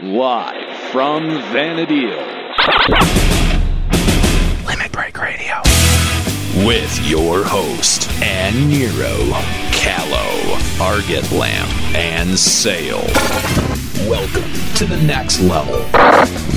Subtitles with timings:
[0.00, 2.54] Live from Vana'diel.
[4.64, 5.60] Limit Break Radio.
[6.64, 9.32] With your host, Aniero,
[9.72, 13.08] Callow, Arget Lamp, and Sale.
[14.08, 14.44] Welcome
[14.76, 15.80] to the next level.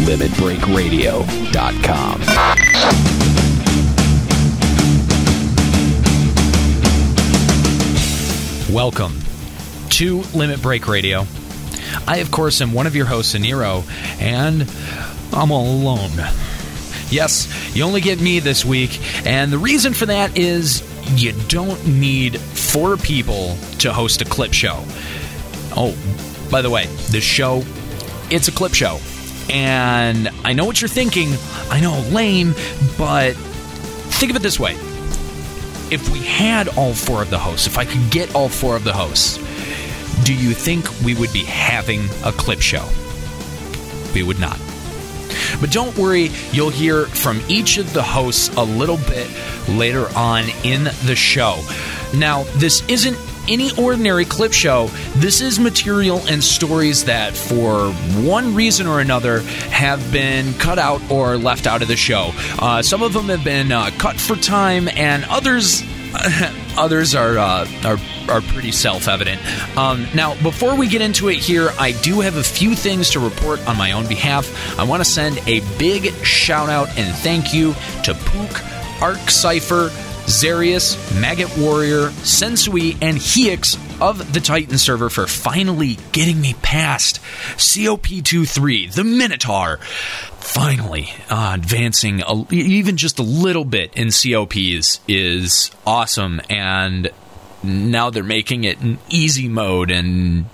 [0.05, 2.21] LimitBreakRadio.com.
[8.71, 9.17] Welcome
[9.89, 11.25] to Limit Break Radio.
[12.07, 13.83] I, of course, am one of your hosts, Nero,
[14.19, 14.69] and
[15.33, 16.11] I'm all alone.
[17.09, 20.81] Yes, you only get me this week, and the reason for that is
[21.15, 24.83] you don't need four people to host a clip show.
[25.75, 25.97] Oh,
[26.49, 27.63] by the way, this show,
[28.29, 28.99] it's a clip show.
[29.49, 31.33] And I know what you're thinking.
[31.69, 32.53] I know, lame,
[32.97, 34.73] but think of it this way.
[35.91, 38.85] If we had all four of the hosts, if I could get all four of
[38.85, 39.37] the hosts,
[40.23, 42.87] do you think we would be having a clip show?
[44.13, 44.59] We would not.
[45.59, 49.29] But don't worry, you'll hear from each of the hosts a little bit
[49.69, 51.63] later on in the show.
[52.13, 54.87] Now, this isn't any ordinary clip show.
[55.15, 57.91] This is material and stories that, for
[58.23, 62.31] one reason or another, have been cut out or left out of the show.
[62.59, 65.83] Uh, some of them have been uh, cut for time, and others.
[66.77, 67.97] others are, uh, are
[68.29, 69.41] are pretty self evident.
[69.77, 73.19] Um, now, before we get into it here, I do have a few things to
[73.19, 74.79] report on my own behalf.
[74.79, 77.73] I want to send a big shout out and thank you
[78.03, 79.89] to Pook, Arc Cipher,
[80.27, 87.21] Zarius, Maggot Warrior, Sensui, and Heix of the Titan server for finally getting me past
[87.57, 89.79] COP23, the Minotaur.
[90.41, 97.09] Finally, uh, advancing a, even just a little bit in COPs is awesome, and
[97.63, 100.45] now they're making it in easy mode and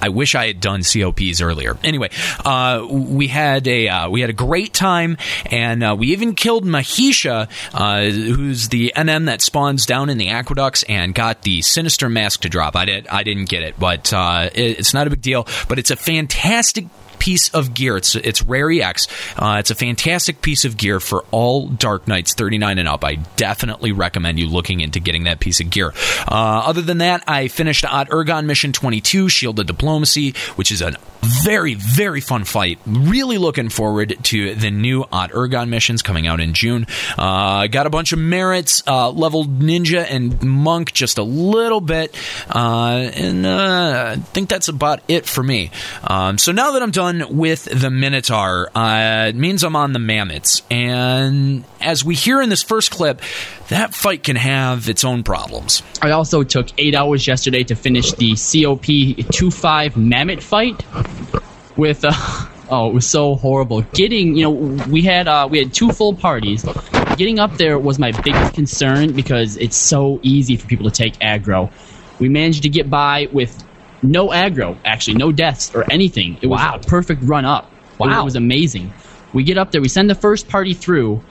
[0.00, 1.76] I wish I had done COPs earlier.
[1.84, 2.10] Anyway,
[2.44, 6.64] uh, we had a uh, we had a great time, and uh, we even killed
[6.64, 12.08] Mahisha, uh, who's the NM that spawns down in the aqueducts, and got the sinister
[12.08, 12.76] mask to drop.
[12.76, 15.46] I did I didn't get it, but uh, it, it's not a big deal.
[15.68, 16.86] But it's a fantastic
[17.20, 17.96] piece of gear.
[17.96, 18.70] It's it's Rare.
[18.70, 23.04] Uh, it's a fantastic piece of gear for all Dark Knights 39 and up.
[23.04, 25.92] I definitely recommend you looking into getting that piece of gear.
[26.26, 30.96] Uh, other than that, I finished Aht Urhgan Mission 22, Shielded Diplomacy, which is a
[31.22, 32.78] very very fun fight.
[32.86, 36.86] Really looking forward to the new Aht Urhgan missions coming out in June.
[37.18, 42.14] Uh, got a bunch of merits, uh, leveled Ninja and Monk just a little bit,
[42.48, 45.70] uh, and uh, I think that's about it for me.
[46.04, 49.98] Um, so now that I'm done with the Minotaur, uh, it means I'm on the
[49.98, 50.62] Mammoths.
[50.70, 53.20] And as we hear in this first clip,
[53.70, 55.82] that fight can have its own problems.
[56.02, 60.84] I also took eight hours yesterday to finish the COP 2-5 Mammoth fight
[61.76, 62.04] with.
[62.04, 62.12] Uh,
[62.70, 63.82] oh, it was so horrible.
[63.82, 64.50] Getting, you know,
[64.88, 66.64] we had uh, we had two full parties.
[67.16, 71.14] Getting up there was my biggest concern because it's so easy for people to take
[71.18, 71.72] aggro.
[72.18, 73.64] We managed to get by with
[74.02, 76.38] no aggro, actually, no deaths or anything.
[76.42, 76.76] It was Wow.
[76.76, 77.70] a perfect run up.
[77.98, 78.22] Wow.
[78.22, 78.92] It was amazing.
[79.32, 81.22] We get up there, we send the first party through.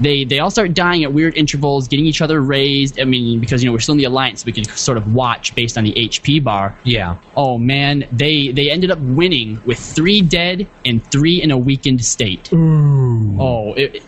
[0.00, 3.00] They they all start dying at weird intervals, getting each other raised.
[3.00, 5.54] I mean, because you know we're still in the alliance, we can sort of watch
[5.54, 6.76] based on the HP bar.
[6.84, 7.18] Yeah.
[7.36, 12.04] Oh man, they they ended up winning with three dead and three in a weakened
[12.04, 12.52] state.
[12.52, 13.36] Ooh.
[13.40, 14.02] Oh, it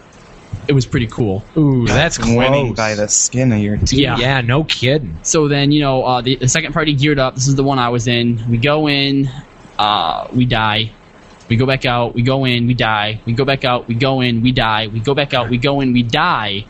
[0.69, 1.45] it was pretty cool.
[1.57, 2.77] Ooh, that's winning close.
[2.77, 3.99] by the skin of your teeth.
[3.99, 4.17] Yeah.
[4.19, 5.19] Yeah, no kidding.
[5.23, 7.35] So then, you know, uh, the, the second party geared up.
[7.35, 8.49] This is the one I was in.
[8.49, 9.29] We go in,
[9.79, 10.93] uh, we die.
[11.51, 13.21] We go back out, we go in, we die.
[13.27, 14.87] We go back out, we go in, we die.
[14.87, 16.65] We go back out, we go in, we die.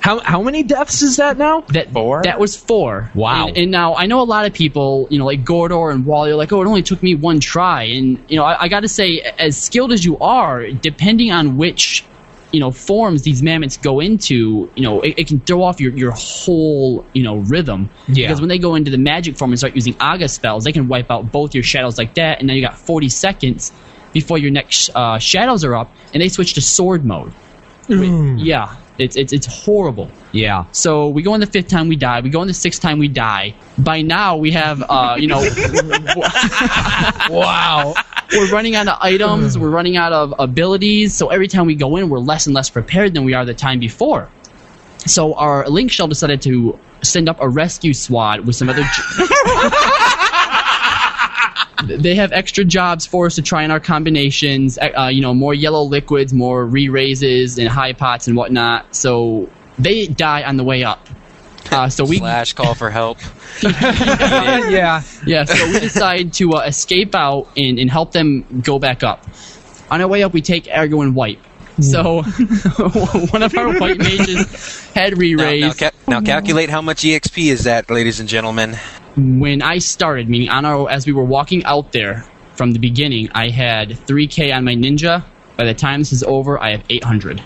[0.00, 1.62] How how many deaths is that now?
[1.62, 2.22] That Four?
[2.22, 3.10] That was four.
[3.14, 3.48] Wow.
[3.48, 6.30] And, and now I know a lot of people, you know, like Gordor and Wally,
[6.30, 7.84] are like, oh, it only took me one try.
[7.84, 11.56] And you know, I, I got to say, as skilled as you are, depending on
[11.56, 12.04] which,
[12.52, 15.92] you know, forms these mammoths go into, you know, it, it can throw off your
[15.96, 17.88] your whole, you know, rhythm.
[18.08, 18.26] Yeah.
[18.26, 20.86] Because when they go into the magic form and start using Aga spells, they can
[20.88, 23.72] wipe out both your shadows like that, and then you got 40 seconds
[24.12, 27.32] before your next uh, shadows are up, and they switch to sword mode.
[27.90, 30.10] I mean, yeah, it's it's it's horrible.
[30.32, 30.66] Yeah.
[30.72, 32.20] So we go in the fifth time we die.
[32.20, 33.54] We go in the sixth time we die.
[33.78, 35.40] By now we have, uh, you know,
[37.30, 37.94] Wow.
[38.32, 39.56] we're running out of items.
[39.56, 41.14] We're running out of abilities.
[41.14, 43.54] So every time we go in, we're less and less prepared than we are the
[43.54, 44.28] time before.
[45.06, 48.82] So our link shell decided to send up a rescue squad with some other.
[51.84, 54.78] they have extra jobs for us to try in our combinations.
[54.78, 58.94] Uh, you know, more yellow liquids, more re raises and high pots and whatnot.
[58.94, 59.48] So
[59.78, 61.06] they die on the way up.
[61.70, 63.18] Uh, so we Flash call for help.
[63.62, 65.02] yeah.
[65.26, 69.24] yeah, so we decide to uh, escape out and, and help them go back up.
[69.90, 71.40] On our way up, we take aggro and wipe.
[71.80, 72.22] So
[73.30, 75.78] one of our white mages had Now, now, re-raised.
[75.78, 78.76] ca- now calculate how much EXP is that, ladies and gentlemen.
[79.16, 82.24] When I started, meaning on our as we were walking out there
[82.54, 85.24] from the beginning, I had 3K on my ninja.
[85.56, 87.42] By the time this is over, I have 800.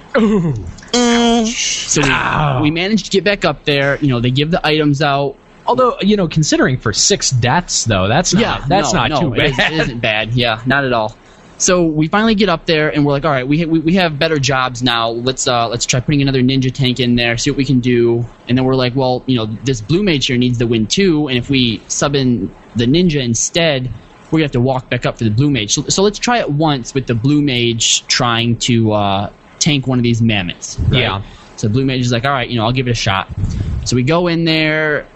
[1.46, 3.98] So we, we managed to get back up there.
[3.98, 5.36] You know, they give the items out.
[5.66, 9.20] Although you know, considering for six deaths though, that's not yeah, that's no, not no,
[9.20, 9.72] too it is- bad.
[9.72, 10.34] It isn't bad.
[10.34, 11.16] Yeah, not at all.
[11.62, 13.94] So we finally get up there and we're like, all right, we, ha- we we
[13.94, 15.10] have better jobs now.
[15.10, 18.26] Let's uh let's try putting another ninja tank in there, see what we can do.
[18.48, 21.28] And then we're like, well, you know, this blue mage here needs the win too,
[21.28, 23.88] and if we sub in the ninja instead,
[24.30, 25.72] we're gonna have to walk back up for the blue mage.
[25.72, 29.98] So, so let's try it once with the blue mage trying to uh, tank one
[29.98, 30.78] of these mammoths.
[30.80, 31.00] right?
[31.02, 31.22] Yeah.
[31.56, 33.28] So blue mage is like, all right, you know, I'll give it a shot.
[33.84, 35.06] So we go in there.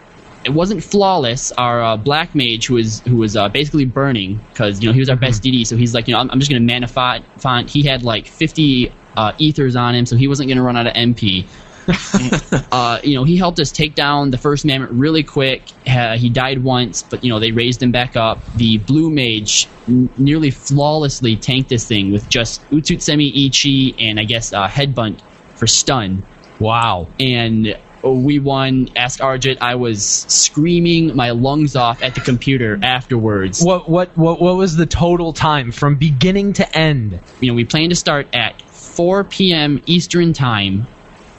[0.47, 1.51] It wasn't flawless.
[1.53, 5.01] Our uh, black mage, who was who was uh, basically burning, because you know he
[5.01, 5.67] was our best DD.
[5.67, 7.25] So he's like, you know, I'm, I'm just gonna mana font.
[7.41, 7.69] font.
[7.69, 10.93] He had like 50 uh, ethers on him, so he wasn't gonna run out of
[10.95, 11.47] MP.
[12.73, 15.63] uh, you know, he helped us take down the first mammoth really quick.
[15.87, 18.39] Uh, he died once, but you know they raised him back up.
[18.55, 24.25] The blue mage n- nearly flawlessly tanked this thing with just Utsusemi Ichi and I
[24.25, 25.21] guess uh, Headbutt
[25.57, 26.25] for stun
[26.59, 27.09] wow.
[27.19, 27.79] and
[28.13, 28.89] we won.
[28.97, 29.59] Ask Arjit.
[29.61, 33.63] I was screaming my lungs off at the computer afterwards.
[33.63, 37.21] What what what what was the total time from beginning to end?
[37.41, 39.83] You know, we planned to start at 4 p.m.
[39.87, 40.87] Eastern time.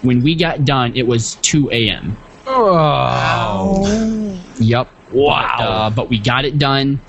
[0.03, 2.17] When we got done, it was 2 a.m.
[2.45, 4.39] Oh.
[4.59, 4.89] Yep.
[5.11, 5.55] Wow.
[5.57, 6.99] But, uh, but we got it done.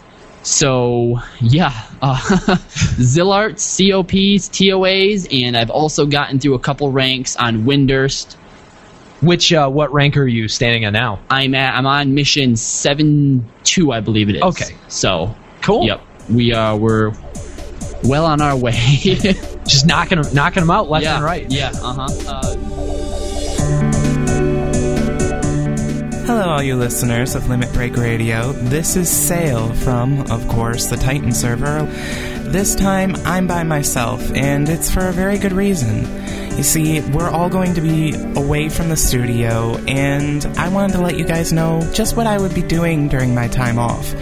[0.43, 2.17] So yeah, uh,
[2.97, 8.37] Zilarts, COPs, TOAs, and I've also gotten through a couple ranks on Windurst.
[9.21, 11.19] Which uh, what rank are you standing at now?
[11.29, 14.43] I'm at I'm on mission seven two, I believe it is.
[14.43, 14.77] Okay.
[14.89, 15.85] So Cool.
[15.87, 16.01] Yep.
[16.31, 17.13] We uh we're
[18.05, 18.73] well on our way.
[19.67, 21.17] Just knocking 'em- knocking them out left yeah.
[21.17, 21.51] and right.
[21.51, 21.73] Yeah.
[21.75, 22.07] Uh-huh.
[22.29, 22.57] Uh
[26.27, 28.53] Hello, all you listeners of Limit Break Radio.
[28.53, 31.83] This is Sale from, of course, the Titan server.
[32.51, 36.05] This time, I'm by myself, and it's for a very good reason.
[36.59, 41.01] You see, we're all going to be away from the studio, and I wanted to
[41.01, 44.13] let you guys know just what I would be doing during my time off.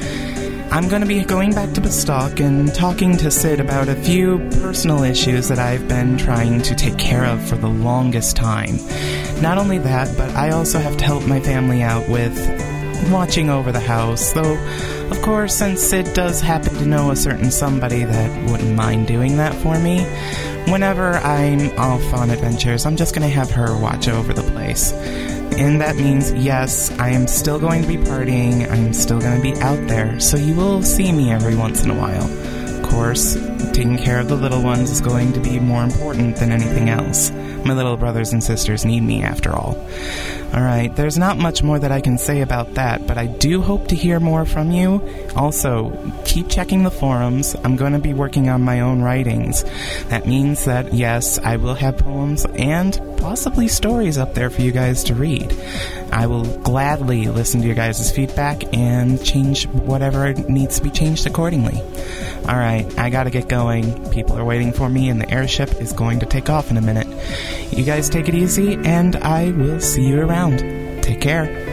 [0.71, 4.39] I'm going to be going back to Bastok and talking to Cid about a few
[4.61, 8.77] personal issues that I've been trying to take care of for the longest time.
[9.41, 12.37] Not only that, but I also have to help my family out with
[13.11, 14.59] watching over the house, though,
[15.11, 19.39] of course, since Cid does happen to know a certain somebody that wouldn't mind doing
[19.39, 20.05] that for me,
[20.67, 24.93] whenever I'm off on adventures, I'm just going to have her watch over the place.
[24.93, 29.43] And that means, yes, I am still going to be partying, I'm still going to
[29.43, 32.31] be out there, so you will see me every once in a while.
[32.77, 33.37] Of course,
[33.73, 37.31] taking care of the little ones is going to be more important than anything else.
[37.65, 39.77] My little brothers and sisters need me, after all.
[40.55, 43.89] Alright, there's not much more that I can say about that, but I do hope
[43.89, 45.03] to hear more from you.
[45.35, 47.57] Also, keep checking the forums.
[47.65, 49.65] I'm going to be working on my own writings.
[50.09, 54.71] That means that, yes, I will have poems and possibly stories up there for you
[54.71, 55.53] guys to read.
[56.13, 61.27] I will gladly listen to your guys' feedback and change whatever needs to be changed
[61.27, 61.83] accordingly.
[62.49, 64.11] Alright, I gotta get going.
[64.11, 66.83] People are waiting for me, and the airship is going to take off in a
[66.83, 67.07] minute.
[67.71, 70.59] You guys take it easy, and I will see you around.
[71.03, 71.66] Take care.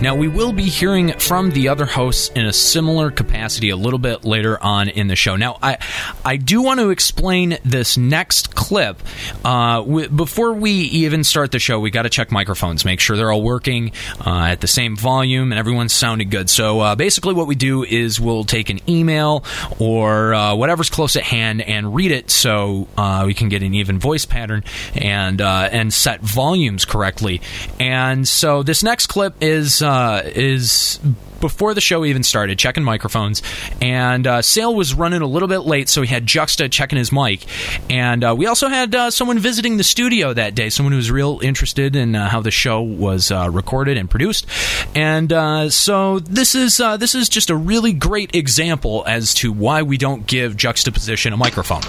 [0.00, 3.98] Now, we will be hearing from the other hosts in a similar capacity a little
[3.98, 5.36] bit later on in the show.
[5.36, 5.76] Now, I,
[6.24, 9.02] I do want to explain this next clip.
[9.44, 13.14] Uh, w- before we even start the show, we got to check microphones, make sure
[13.14, 13.92] they're all working
[14.24, 16.48] uh, at the same volume and everyone's sounding good.
[16.48, 19.44] So, uh, basically, what we do is we'll take an email
[19.78, 23.74] or uh, whatever's close at hand and read it so uh, we can get an
[23.74, 24.64] even voice pattern
[24.94, 27.42] and uh, and set volumes correctly.
[27.78, 31.00] And so, this next clip is uh, is
[31.40, 33.42] before the show even started, checking microphones,
[33.82, 37.10] and uh, Sale was running a little bit late, so he had Juxta checking his
[37.10, 37.44] mic,
[37.90, 41.10] and uh, we also had uh, someone visiting the studio that day, someone who was
[41.10, 44.46] real interested in uh, how the show was uh, recorded and produced,
[44.94, 49.52] and uh, so this is uh, this is just a really great example as to
[49.52, 51.82] why we don't give juxtaposition a microphone.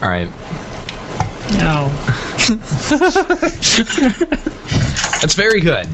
[0.00, 0.30] All right.
[1.58, 1.88] No.
[5.20, 5.88] That's very good.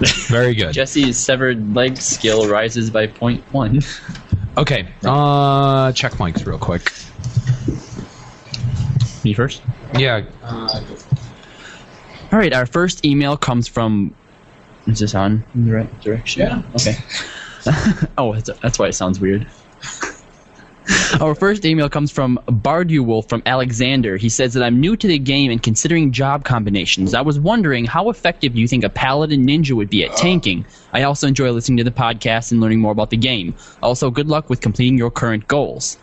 [0.28, 0.72] Very good.
[0.72, 3.80] Jesse's severed leg skill rises by point one.
[4.56, 4.88] Okay.
[5.04, 6.92] Uh, check mics real quick.
[9.24, 9.62] Me first.
[9.96, 10.24] Yeah.
[12.32, 14.14] All right, our first email comes from
[14.86, 16.42] Is this on in the right direction?
[16.42, 16.62] Yeah.
[16.74, 16.96] Okay.
[18.18, 19.46] oh, that's, that's why it sounds weird.
[21.20, 24.16] Our first email comes from Bardew Wolf from Alexander.
[24.16, 27.14] He says that I'm new to the game and considering job combinations.
[27.14, 30.64] I was wondering how effective you think a paladin ninja would be at tanking?
[30.92, 33.54] I also enjoy listening to the podcast and learning more about the game.
[33.82, 35.98] Also, good luck with completing your current goals.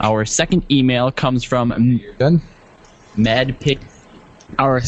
[0.00, 2.40] Our second email comes from M- Good.
[3.16, 3.80] Mad Pig.
[4.58, 4.82] Our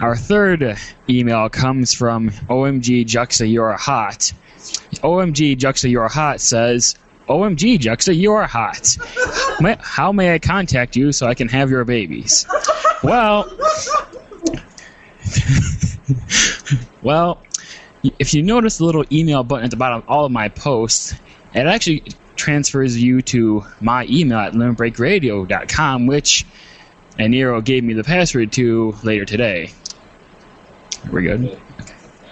[0.00, 0.78] our third
[1.08, 4.32] email comes from OMG Juxta You're Hot.
[5.02, 6.96] OMG Juxta You're Hot says,
[7.28, 8.96] OMG Juxta You're Hot.
[9.60, 12.46] May, how may I contact you so I can have your babies?
[13.02, 13.50] Well,
[17.02, 17.42] well,
[18.18, 21.14] if you notice the little email button at the bottom of all of my posts,
[21.54, 22.04] it actually
[22.36, 26.46] transfers you to my email at limitbreakradio.com, which
[27.18, 29.70] Aniero gave me the password to later today.
[31.10, 31.58] We're good.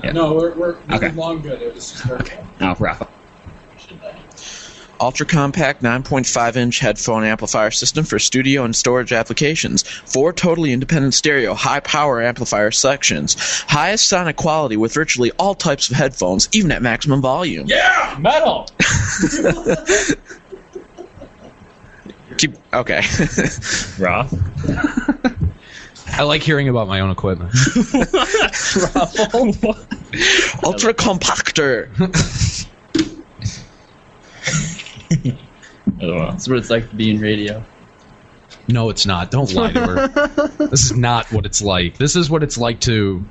[0.03, 0.13] Yeah.
[0.13, 1.11] No, we're we're, Okay.
[1.13, 1.63] long good.
[1.63, 2.45] It was just okay.
[2.61, 3.09] Now, Rafa.
[5.05, 9.83] Ultra compact 9.5 inch headphone amplifier system for studio and storage applications.
[9.83, 13.37] Four totally independent stereo high power amplifier sections.
[13.69, 17.67] Highest sonic quality with virtually all types of headphones, even at maximum volume.
[17.67, 18.67] Yeah, metal.
[22.39, 23.03] Keep okay.
[23.99, 24.31] Rob.
[26.07, 27.51] I like hearing about my own equipment.
[30.65, 31.91] Ultra compactor.
[36.01, 37.65] That's what it's like to be in radio.
[38.69, 39.31] No, it's not.
[39.31, 40.09] Don't lie to her.
[40.69, 41.99] this is not what it's like.
[41.99, 43.25] This is what it's like to.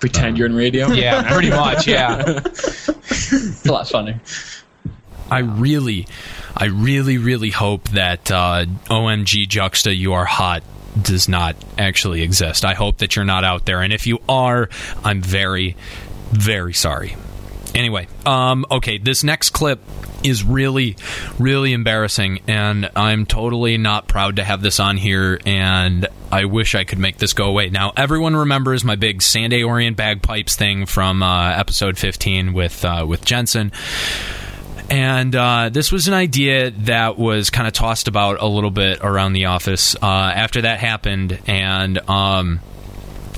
[0.00, 0.86] Pretend you're in radio?
[0.92, 1.88] Yeah, pretty much.
[1.88, 2.22] Yeah.
[2.44, 4.20] It's a lot funner.
[5.30, 6.06] I really,
[6.56, 10.62] I really, really hope that uh, OMG Juxta You Are Hot
[11.02, 12.64] does not actually exist.
[12.64, 13.82] I hope that you're not out there.
[13.82, 14.68] And if you are,
[15.04, 15.76] I'm very,
[16.30, 17.16] very sorry.
[17.74, 19.80] Anyway, um, okay, this next clip
[20.22, 20.96] is really,
[21.38, 26.74] really embarrassing, and I'm totally not proud to have this on here, and I wish
[26.74, 27.70] I could make this go away.
[27.70, 33.04] Now, everyone remembers my big San d'Orian bagpipes thing from uh, episode 15 with uh,
[33.08, 33.72] with Jensen.
[34.90, 39.00] And uh, this was an idea that was kind of tossed about a little bit
[39.02, 42.60] around the office uh, after that happened, and um,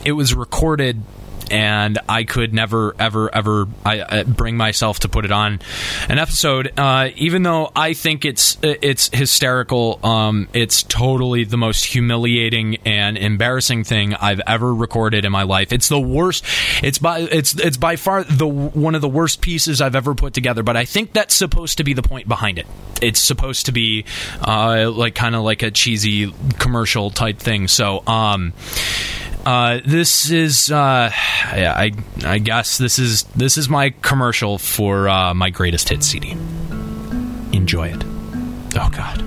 [0.05, 1.03] it was recorded.
[1.51, 5.61] And I could never, ever, ever I, uh, bring myself to put it on
[6.09, 9.99] an episode, uh, even though I think it's it's hysterical.
[10.05, 15.73] Um, it's totally the most humiliating and embarrassing thing I've ever recorded in my life.
[15.73, 16.45] It's the worst.
[16.83, 20.35] It's by it's it's by far the one of the worst pieces I've ever put
[20.35, 20.63] together.
[20.63, 22.67] But I think that's supposed to be the point behind it.
[23.03, 24.05] It's supposed to be
[24.41, 27.69] uh, like kind of like a cheesy commercial type thing.
[27.69, 28.07] So.
[28.07, 28.53] Um,
[29.47, 31.11] uh, this is, uh,
[31.55, 31.93] yeah, I,
[32.25, 36.33] I guess this is this is my commercial for uh, my greatest hit CD.
[37.53, 38.03] Enjoy it.
[38.77, 39.25] Oh God.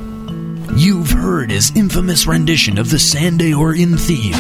[0.75, 4.33] You've heard his infamous rendition of the San d'Orian theme.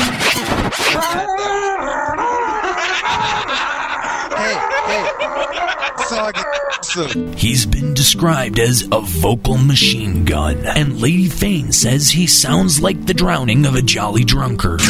[7.35, 13.05] He's been described as a vocal machine gun, and Lady Fane says he sounds like
[13.05, 14.81] the drowning of a jolly drunkard.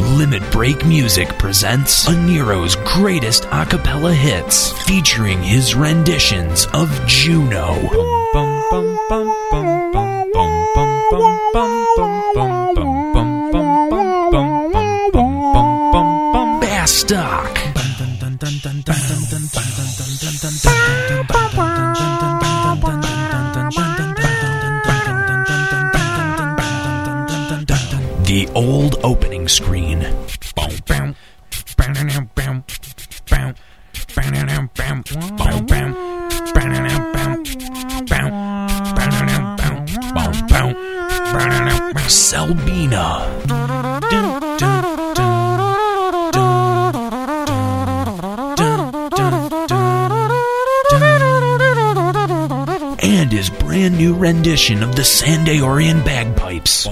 [0.00, 7.74] Limit Break Music presents Aniero's greatest a cappella hits, featuring his renditions of Jeuno.
[16.60, 17.53] Bastok.
[28.34, 30.00] The old opening screen.
[42.08, 43.22] Selbina.
[53.00, 56.88] And his brand new rendition of the San d'Orian bagpipes.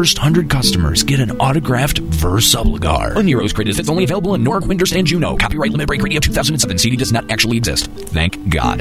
[0.00, 3.12] First 100 customers get an autographed Versubligar.
[3.16, 5.38] Aniero's greatest hits only available in Newark, Windurst, and Jeuno.
[5.38, 6.78] Copyright Limit Break Radio 2007.
[6.78, 7.90] CD does not actually exist.
[7.90, 8.78] Thank God.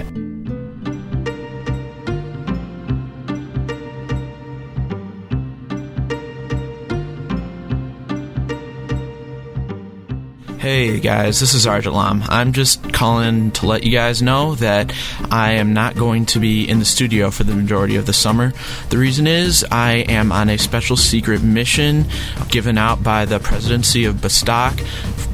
[10.69, 12.23] Hey guys, this is Arjalam.
[12.29, 14.93] I'm just calling to let you guys know that
[15.31, 18.53] I am not going to be in the studio for the majority of the summer.
[18.91, 22.05] The reason is I am on a special secret mission
[22.49, 24.85] given out by the presidency of Bastok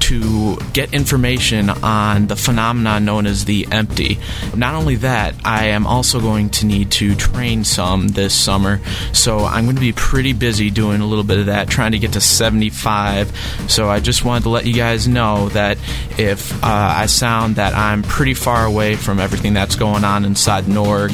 [0.05, 4.19] to get information on the phenomenon known as the empty.
[4.55, 8.81] Not only that, I am also going to need to train some this summer.
[9.13, 11.99] So I'm going to be pretty busy doing a little bit of that, trying to
[11.99, 13.35] get to 75.
[13.67, 15.79] So I just wanted to let you guys know that
[16.19, 20.65] if uh, I sound that I'm pretty far away from everything that's going on inside
[20.65, 21.11] Norg,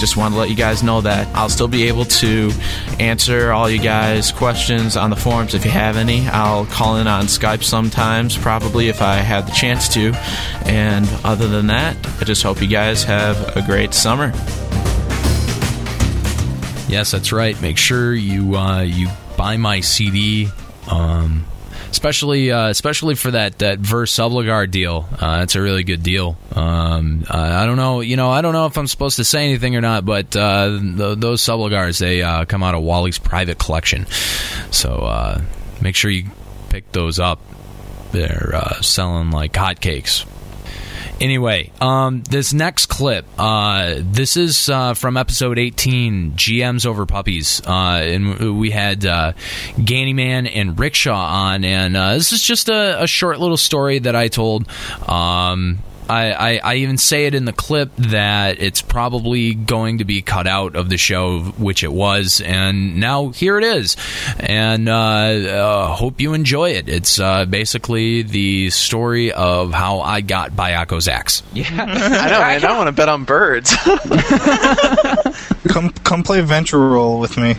[0.00, 2.50] just want to let you guys know that I'll still be able to
[2.98, 6.26] answer all you guys' questions on the forums if you have any.
[6.28, 10.12] I'll call in on Skype sometimes, probably if I have the chance to.
[10.64, 14.32] And other than that, I just hope you guys have a great summer.
[16.88, 17.60] Yes, that's right.
[17.60, 20.48] Make sure you uh, you buy my CD.
[20.90, 21.44] Um,
[21.90, 25.08] especially uh, especially for that that Verse Subligar deal.
[25.18, 26.36] Uh, it's a really good deal.
[26.54, 29.44] Um, uh, I don't know, you know, I don't know if I'm supposed to say
[29.44, 33.58] anything or not, but uh, th- those Subligars they uh, come out of Wally's private
[33.58, 34.06] collection,
[34.70, 35.42] so
[35.80, 36.24] make sure you
[36.68, 37.40] pick those up.
[38.12, 40.26] They're selling like hotcakes.
[41.20, 47.60] Anyway, um, this next clip, uh, this is uh, from episode 18, GMs over puppies,
[47.66, 49.32] uh, and we had uh,
[50.46, 54.28] and Rickshaw on, and uh, this is just a, a short little story that I
[54.28, 54.66] told.
[55.06, 60.04] Um, I, I, I even say it in the clip that it's probably going to
[60.04, 63.96] be cut out of the show, which it was, and now here it is.
[64.40, 66.88] And uh, uh, hope you enjoy it.
[66.88, 71.44] It's uh, basically the story of how I got Byakko's axe.
[71.52, 72.64] Yeah, I know, man.
[72.64, 73.76] I want to bet on birds.
[75.68, 77.54] come, come play Venture Roll with me.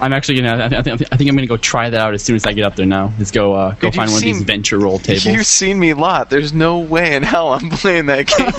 [0.00, 0.64] I'm actually gonna.
[0.64, 2.64] I, th- I think I'm gonna go try that out as soon as I get
[2.64, 2.86] up there.
[2.86, 3.54] Now, let's go.
[3.54, 5.24] Uh, go Dude, find you've one of these seen- venture roll tables.
[5.26, 6.30] You've seen me a lot.
[6.30, 8.52] There's no way in hell I'm playing that game.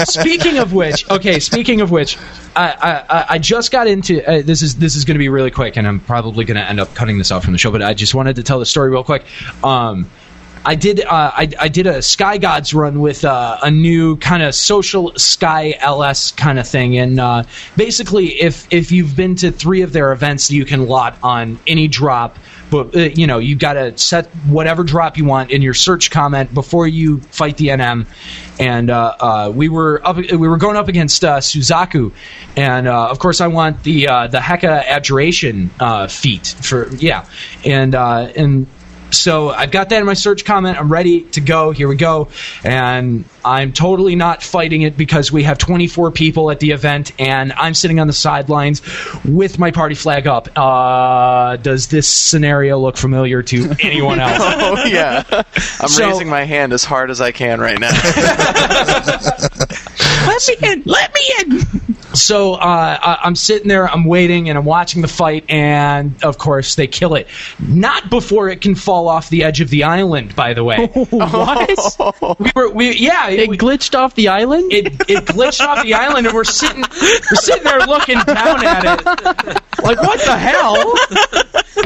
[0.06, 1.40] speaking of which, okay.
[1.40, 2.16] Speaking of which,
[2.56, 5.50] I I, I just got into uh, this is this is going to be really
[5.50, 7.70] quick, and I'm probably going to end up cutting this out from the show.
[7.70, 9.24] But I just wanted to tell the story real quick.
[9.64, 10.10] Um,
[10.64, 14.42] I did uh, I, I did a Sky Gods run with uh, a new kind
[14.42, 17.44] of social Sky LS kind of thing, and uh,
[17.76, 21.88] basically, if if you've been to three of their events, you can lot on any
[21.88, 22.36] drop.
[22.70, 26.10] But uh, you know you've got to set whatever drop you want in your search
[26.10, 28.06] comment before you fight the NM.
[28.60, 32.12] And uh, uh, we were up, we were going up against Suzaku,
[32.56, 35.70] and of course I want the the Heka Abjuration
[36.10, 37.24] feat for yeah,
[37.64, 38.66] and and
[39.12, 40.78] so I've got that in my search comment.
[40.78, 41.70] I'm ready to go.
[41.70, 42.28] Here we go.
[42.64, 47.52] And I'm totally not fighting it because we have 24 people at the event and
[47.54, 48.82] I'm sitting on the sidelines
[49.24, 50.48] with my party flag up.
[50.56, 54.38] Uh, does this scenario look familiar to anyone else?
[54.40, 55.22] oh yeah,
[55.80, 57.90] I'm So- raising my hand as hard as I can right now.
[60.26, 60.82] let me in!
[60.84, 61.89] Let me in!
[62.14, 62.58] So uh,
[63.02, 66.86] I- I'm sitting there, I'm waiting, and I'm watching the fight, and of course they
[66.86, 67.28] kill it.
[67.58, 70.34] Not before it can fall off the edge of the island.
[70.34, 72.38] By the way, what?
[72.40, 74.72] we were, we yeah, it, glitched off the island.
[74.72, 78.84] It it glitched off the island, and we're sitting we're sitting there looking down at
[78.84, 79.04] it,
[79.82, 80.94] like what the hell?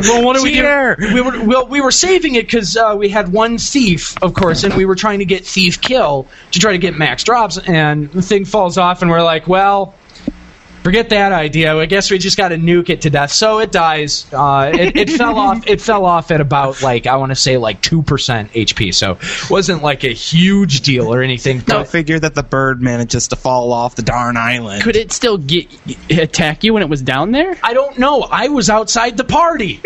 [0.00, 0.94] Well, what do we do?
[1.14, 4.64] We were well, we were saving it because uh, we had one thief, of course,
[4.64, 8.10] and we were trying to get thief kill to try to get max drops, and
[8.12, 9.94] the thing falls off, and we're like, well.
[10.85, 11.75] Forget that idea.
[11.75, 13.33] I guess we just got to nuke it to death.
[13.33, 14.31] So it dies.
[14.31, 15.66] Uh, it, it fell off.
[15.66, 18.92] It fell off at about like I want to say like two percent HP.
[18.92, 19.18] So
[19.49, 21.61] wasn't like a huge deal or anything.
[21.61, 24.83] Go But figure that the bird manages to fall off the darn island.
[24.83, 25.68] Could it still get
[26.11, 27.57] attack you when it was down there?
[27.62, 28.29] I don't know.
[28.31, 29.77] I was outside the party.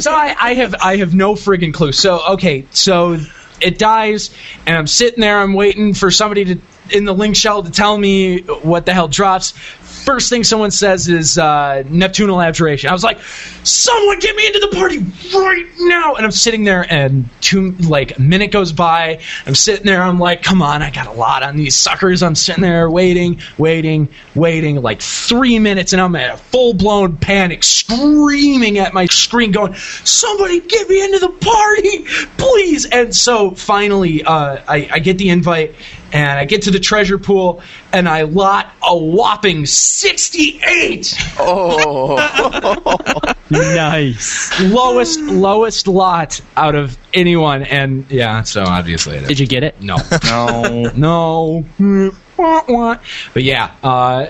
[0.00, 1.90] so I, I have I have no friggin' clue.
[1.90, 3.18] So okay, so
[3.60, 4.32] it dies,
[4.64, 5.40] and I'm sitting there.
[5.40, 9.08] I'm waiting for somebody to in the link shell to tell me what the hell
[9.08, 9.50] drops.
[9.50, 12.90] First thing someone says is uh, Neptunal Abjuration.
[12.90, 13.20] I was like,
[13.62, 14.98] someone get me into the party
[15.34, 16.14] right now!
[16.14, 19.20] And I'm sitting there, and two like a minute goes by.
[19.46, 20.02] I'm sitting there.
[20.02, 22.22] I'm like, come on, I got a lot on these suckers.
[22.22, 24.82] I'm sitting there waiting, waiting, waiting.
[24.82, 29.74] Like three minutes, and I'm at a full blown panic, screaming at my screen, going,
[29.74, 32.04] "Somebody get me into the party,
[32.36, 35.74] please!" And so finally, uh, I, I get the invite,
[36.14, 37.60] and I get to the treasure pool,
[37.92, 41.14] and I lot a whopping sixty-eight.
[41.38, 42.16] Oh,
[43.50, 44.60] nice.
[44.62, 49.80] lowest lowest lot out of anyone, and yeah, so obviously, Did you get it?
[49.82, 52.10] no, no, no.
[52.36, 52.96] Wah, wah.
[53.32, 54.26] But yeah, uh,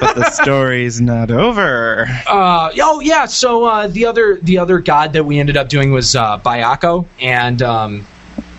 [0.00, 2.06] but the story's not over.
[2.26, 3.24] uh, oh yeah.
[3.24, 7.06] So uh, the other the other god that we ended up doing was uh, Byakko,
[7.20, 8.06] and um,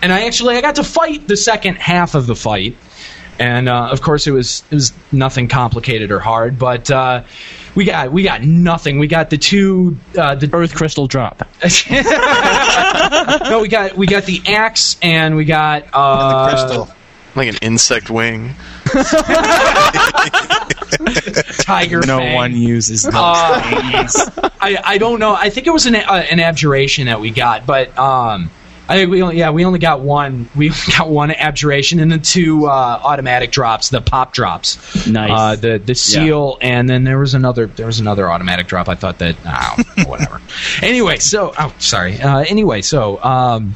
[0.04, 2.76] and I actually I got to fight the second half of the fight,
[3.38, 7.24] and uh, of course it was it was nothing complicated or hard, but uh,
[7.74, 8.98] we got we got nothing.
[8.98, 11.38] We got the two uh, the Earth crystal drop.
[13.48, 16.88] no, we got we got the axe and we got uh, the crystal.
[17.34, 18.54] Like an insect wing.
[21.64, 22.00] tiger.
[22.02, 22.34] No fang.
[22.34, 24.14] one uses those Uh, things.
[24.60, 25.34] I, I don't know.
[25.34, 28.50] I think it was an uh, an abjuration that we got, but um,
[28.88, 30.48] I think we only, yeah we only got one.
[30.56, 32.70] We got one abjuration and then two uh,
[33.02, 35.06] automatic drops, the pop drops.
[35.06, 35.30] Nice.
[35.30, 38.88] Uh, the the seal and then there was another there was another automatic drop.
[38.88, 40.40] I thought that oh, whatever.
[40.82, 42.20] anyway, so oh sorry.
[42.20, 43.74] Uh, anyway, so um.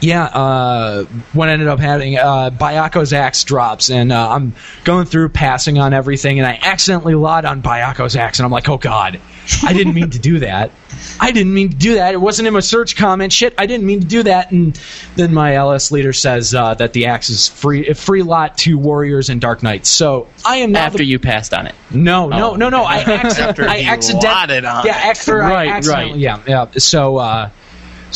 [0.00, 4.54] Yeah, uh, what ended up happening, uh, Byakko's axe drops, and uh, I'm
[4.84, 8.68] going through passing on everything, and I accidentally lot on Byakko's axe, and I'm like,
[8.68, 9.18] oh god,
[9.64, 10.70] I didn't mean to do that.
[11.18, 12.12] I didn't mean to do that.
[12.12, 13.32] It wasn't in my search comment.
[13.32, 14.50] Shit, I didn't mean to do that.
[14.52, 14.78] And
[15.16, 18.76] then my LS leader says uh, that the axe is free, a free lot to
[18.78, 19.88] warriors and dark knights.
[19.88, 21.74] So I am not After the- you passed on it.
[21.90, 22.82] no, no, no, no.
[22.84, 24.28] I, acc- After I accidentally.
[24.28, 26.10] lotted on yeah, after Right, I accidentally.
[26.12, 26.18] right.
[26.18, 26.70] Yeah, yeah.
[26.78, 27.50] So, uh,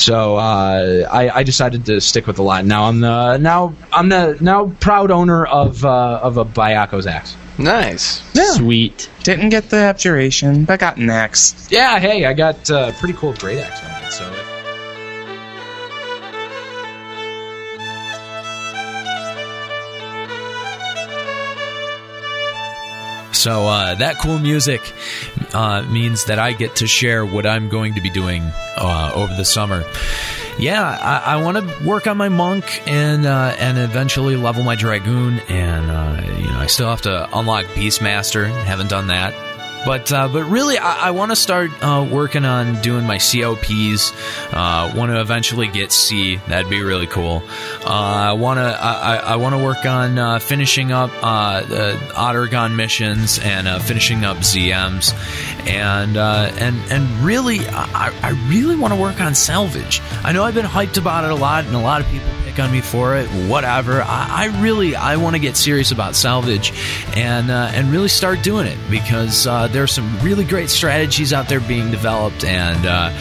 [0.00, 2.64] so uh, I, I decided to stick with the lot.
[2.64, 7.36] Now I'm the now I'm the now proud owner of uh, of a Byakko's axe.
[7.58, 8.22] Nice.
[8.56, 9.10] Sweet.
[9.22, 11.70] Didn't get the abjuration, but got next.
[11.70, 14.12] Yeah, hey, I got uh, pretty cool great axe on it.
[14.12, 14.49] So.
[23.40, 24.82] So uh, that cool music
[25.54, 28.42] uh, means that I get to share what I'm going to be doing
[28.76, 29.82] uh, over the summer.
[30.58, 34.74] Yeah, I, I want to work on my monk and uh, and eventually level my
[34.74, 38.46] dragoon, and uh, you know I still have to unlock Beastmaster.
[38.64, 39.32] Haven't done that.
[39.86, 44.12] But uh, but really, I, I want to start uh, working on doing my COPs.
[44.52, 46.36] Uh, want to eventually get C.
[46.48, 47.42] That'd be really cool.
[47.84, 51.62] Uh, I want to I, I- want to work on uh, finishing up uh,
[52.14, 55.14] Aht Urhgan missions and finishing up ZMs,
[55.66, 60.02] and and and really, I, I really want to work on salvage.
[60.24, 62.58] I know I've been hyped about it a lot, and a lot of people pick
[62.64, 63.28] on me for it.
[63.48, 64.02] Whatever.
[64.02, 66.72] I, I really I want to get serious about salvage,
[67.16, 71.48] and uh, and really start doing it because uh, there's some really great strategies out
[71.48, 73.12] there being developed, and uh,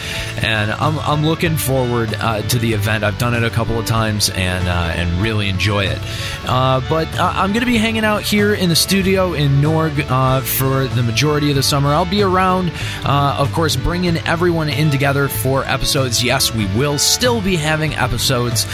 [0.42, 3.04] and I'm, I'm looking forward uh, to the event.
[3.04, 5.98] I've done it a couple of times and uh, and really enjoy it.
[6.46, 10.02] Uh, but I'm going to be hanging out here in the studio in Norg
[10.44, 11.90] for the majority of the summer.
[11.90, 12.72] I'll be around,
[13.04, 16.24] of course, bringing everyone in together for episodes.
[16.24, 18.66] Yes, we will still be having episodes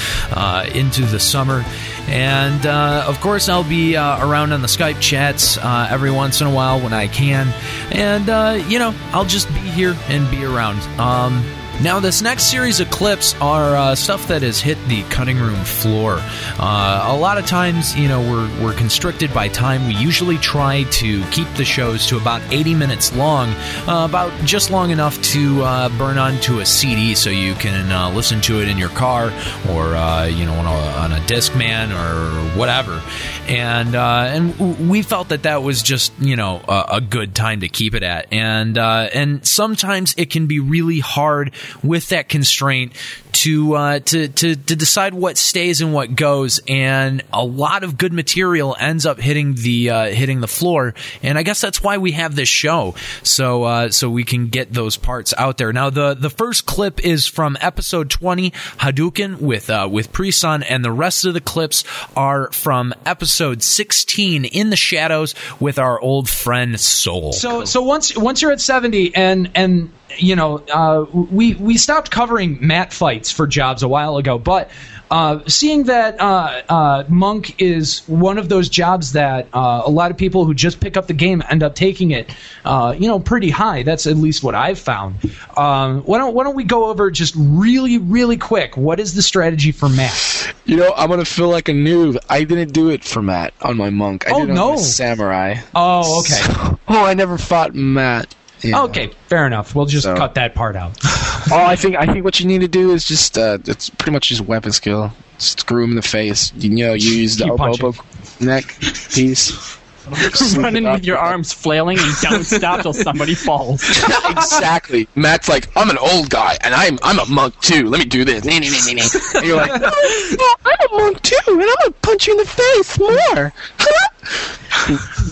[0.57, 1.65] uh, into the summer.
[2.09, 6.41] And uh, of course, I'll be uh, around on the Skype chats uh, every once
[6.41, 7.49] in a while when I can.
[7.91, 10.81] And, uh, you know, I'll just be here and be around.
[11.01, 11.45] Um,
[11.83, 15.63] now, this next series of clips are uh, stuff that has hit the cutting room
[15.65, 16.17] floor.
[16.59, 19.87] Uh, a lot of times, you know, we're, we're constricted by time.
[19.87, 23.51] We usually try to keep the shows to about 80 minutes long,
[23.87, 28.11] uh, about just long enough to uh, burn onto a CD so you can uh,
[28.11, 29.27] listen to it in your car
[29.69, 33.03] or, uh, you know, on a, on a Discman or whatever.
[33.49, 37.61] And, uh, and we felt that that was just, you know, a, a good time
[37.61, 38.33] to keep it at.
[38.33, 42.93] And, uh, and sometimes it can be really hard with that constraint
[43.33, 46.59] to, uh, to, to, to decide what stays and what goes.
[46.67, 50.95] And a lot of good material ends up hitting the, uh, hitting the floor.
[51.23, 52.97] And I guess that's why we have this show.
[53.23, 55.73] So, uh, so we can get those parts out there.
[55.73, 60.65] Now, the, the first clip is from episode 20, Hadouken with, uh, with Presun.
[60.69, 61.85] And the rest of the clips
[62.17, 67.33] are from episode 16, In the Shadows with our old friend Soul.
[67.33, 72.11] So so once once you're at 70 and and you know uh, we we stopped
[72.11, 74.71] covering Maat fights for jobs a while ago, but
[75.11, 80.11] uh, seeing that uh, uh, Monk is one of those jobs that uh, a lot
[80.11, 83.19] of people who just pick up the game end up taking it, uh, you know,
[83.21, 83.83] pretty high.
[83.83, 85.17] That's at least what I've found.
[85.57, 88.77] Um, why don't why don't we go over just really really quick?
[88.77, 90.55] What is the strategy for Maat?
[90.65, 92.17] You know, I'm gonna feel like a noob.
[92.29, 94.27] I didn't do it for Maat on my monk.
[94.29, 94.71] I Oh, did it on no.
[94.71, 95.57] my samurai.
[95.75, 96.73] Oh, okay.
[96.89, 98.33] Oh, I never fought Maat.
[98.63, 98.83] Yeah.
[98.85, 99.75] Okay, fair enough.
[99.75, 100.97] We'll just cut that part out.
[101.51, 104.13] oh, I think I think what you need to do is just uh, it's pretty
[104.13, 105.13] much just weapon skill.
[105.39, 106.53] screw him in the face.
[106.57, 107.95] You know, you use the oboe
[108.41, 108.77] neck
[109.11, 109.79] piece.
[110.57, 113.83] Running with your arms flailing and don't stop till somebody falls.
[114.31, 115.09] exactly.
[115.17, 117.89] Maat's like, I'm an old guy, and I'm I'm a monk too.
[117.89, 118.47] Let me do this.
[118.47, 122.99] And you're like, I'm a monk too, and I'm gonna punch you in the face
[123.01, 123.53] more.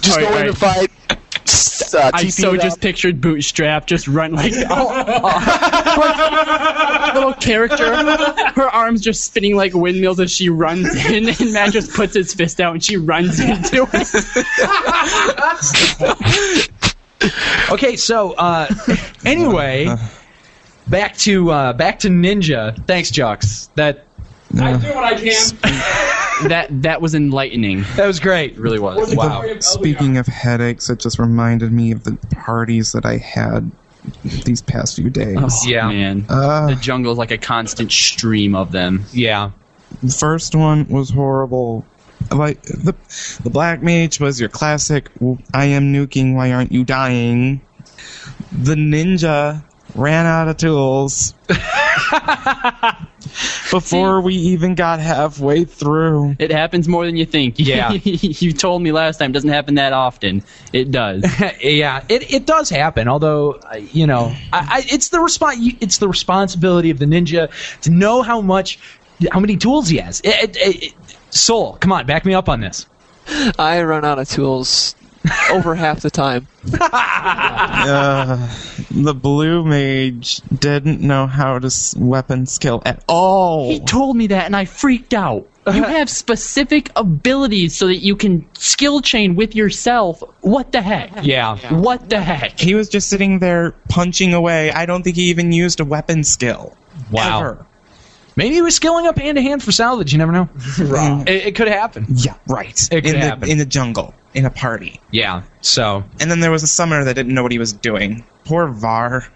[0.00, 0.46] just go in alright.
[0.48, 0.90] the fight.
[1.94, 4.52] Uh, I so just pictured Bootstrap just run like
[7.14, 7.94] little character.
[8.52, 12.34] Her arms just spinning like windmills as she runs in, and Maat just puts his
[12.34, 14.08] fist out and she runs into it.
[17.70, 18.68] Okay, so uh,
[19.24, 19.94] anyway,
[20.88, 22.76] back to uh, back to Ninja.
[22.86, 23.68] Thanks, Jux.
[23.76, 24.04] That
[24.60, 26.20] I do what I can.
[26.42, 27.84] That that was enlightening.
[27.96, 28.52] That was great.
[28.52, 29.14] It really was.
[29.14, 29.42] Wow.
[29.60, 33.70] Speaking of headaches, it just reminded me of the parties that I had
[34.44, 35.38] these past few days.
[35.38, 36.26] Oh, yeah, man.
[36.28, 39.04] Uh, the jungle is like a constant stream of them.
[39.12, 39.52] Yeah.
[40.02, 41.84] The first one was horrible.
[42.30, 42.94] Like the
[43.42, 45.10] the black mage was your classic.
[45.52, 46.34] I am nuking.
[46.34, 47.60] Why aren't you dying?
[48.50, 49.62] The ninja
[49.94, 51.34] ran out of tools
[53.70, 56.36] before we even got halfway through.
[56.38, 57.56] It happens more than you think.
[57.58, 57.92] Yeah.
[58.04, 59.30] you told me last time.
[59.30, 60.42] It doesn't happen that often.
[60.72, 61.24] It does.
[61.62, 63.08] yeah, it, it does happen.
[63.08, 63.60] Although
[63.92, 65.58] you know, I, I, it's the response.
[65.80, 67.50] It's the responsibility of the ninja
[67.82, 68.78] to know how much,
[69.32, 70.20] how many tools he has.
[70.24, 70.94] It, it, it,
[71.30, 72.86] Soul, come on, back me up on this.
[73.58, 74.94] I run out of tools
[75.50, 76.46] over half the time.
[77.86, 78.48] Uh,
[78.90, 83.68] the blue mage didn't know how to s- weapon skill at all.
[83.70, 85.46] He told me that, and I freaked out.
[85.66, 90.22] You have specific abilities so that you can skill chain with yourself.
[90.40, 91.10] What the heck?
[91.24, 91.56] Yeah.
[91.74, 92.58] What the heck?
[92.60, 94.70] He was just sitting there punching away.
[94.70, 96.76] I don't think he even used a weapon skill.
[97.10, 97.38] Wow.
[97.40, 97.66] Ever.
[98.36, 100.12] Maybe he was skilling up hand to hand for salvage.
[100.12, 100.48] You never know.
[100.80, 101.22] Wrong.
[101.28, 102.06] It, it could happen.
[102.10, 102.78] Yeah, right.
[102.92, 103.48] It could in the happen.
[103.50, 105.00] in the jungle, in a party.
[105.10, 105.42] Yeah.
[105.60, 108.24] So And then there was a summoner that didn't know what he was doing.
[108.44, 109.26] Poor Var.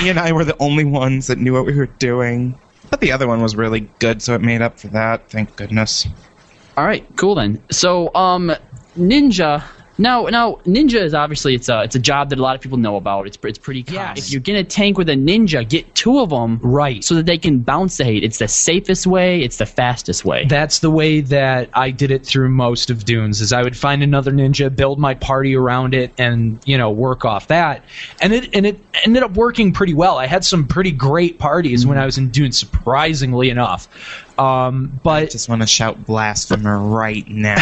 [0.00, 2.58] he and I were the only ones that knew what we were doing.
[2.90, 5.28] But the other one was really good, so it made up for that.
[5.30, 6.06] Thank goodness.
[6.76, 7.62] All right, cool then.
[7.70, 8.52] So, um,
[8.96, 9.62] ninja.
[9.98, 12.78] Now, now, ninja is obviously it's a it's a job that a lot of people
[12.78, 13.26] know about.
[13.26, 14.16] It's it's pretty common.
[14.16, 17.36] If you're gonna tank with a ninja, get two of them, right, so that they
[17.36, 18.22] can bounce the hate.
[18.22, 19.42] It's the safest way.
[19.42, 20.46] It's the fastest way.
[20.48, 23.40] That's the way that I did it through most of Dunes.
[23.40, 27.24] Is I would find another ninja, build my party around it, and you know work
[27.24, 27.82] off that.
[28.20, 30.18] And it and it ended up working pretty well.
[30.18, 32.02] I had some pretty great parties when mm-hmm.
[32.02, 33.88] I was in Dunes, surprisingly enough.
[34.38, 37.56] Um, but I just want to shout blasphemer right now.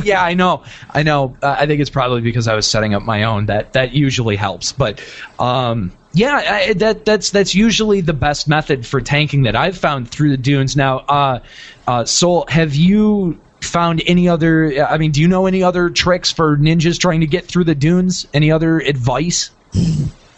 [0.02, 1.36] yeah, I know, I know.
[1.42, 3.46] Uh, I think it's probably because I was setting up my own.
[3.46, 4.72] That that usually helps.
[4.72, 5.04] But
[5.38, 10.10] um, yeah, I, that that's that's usually the best method for tanking that I've found
[10.10, 10.74] through the dunes.
[10.74, 11.40] Now, uh,
[11.86, 14.86] uh, Soul, have you found any other?
[14.86, 17.74] I mean, do you know any other tricks for ninjas trying to get through the
[17.74, 18.26] dunes?
[18.32, 19.50] Any other advice?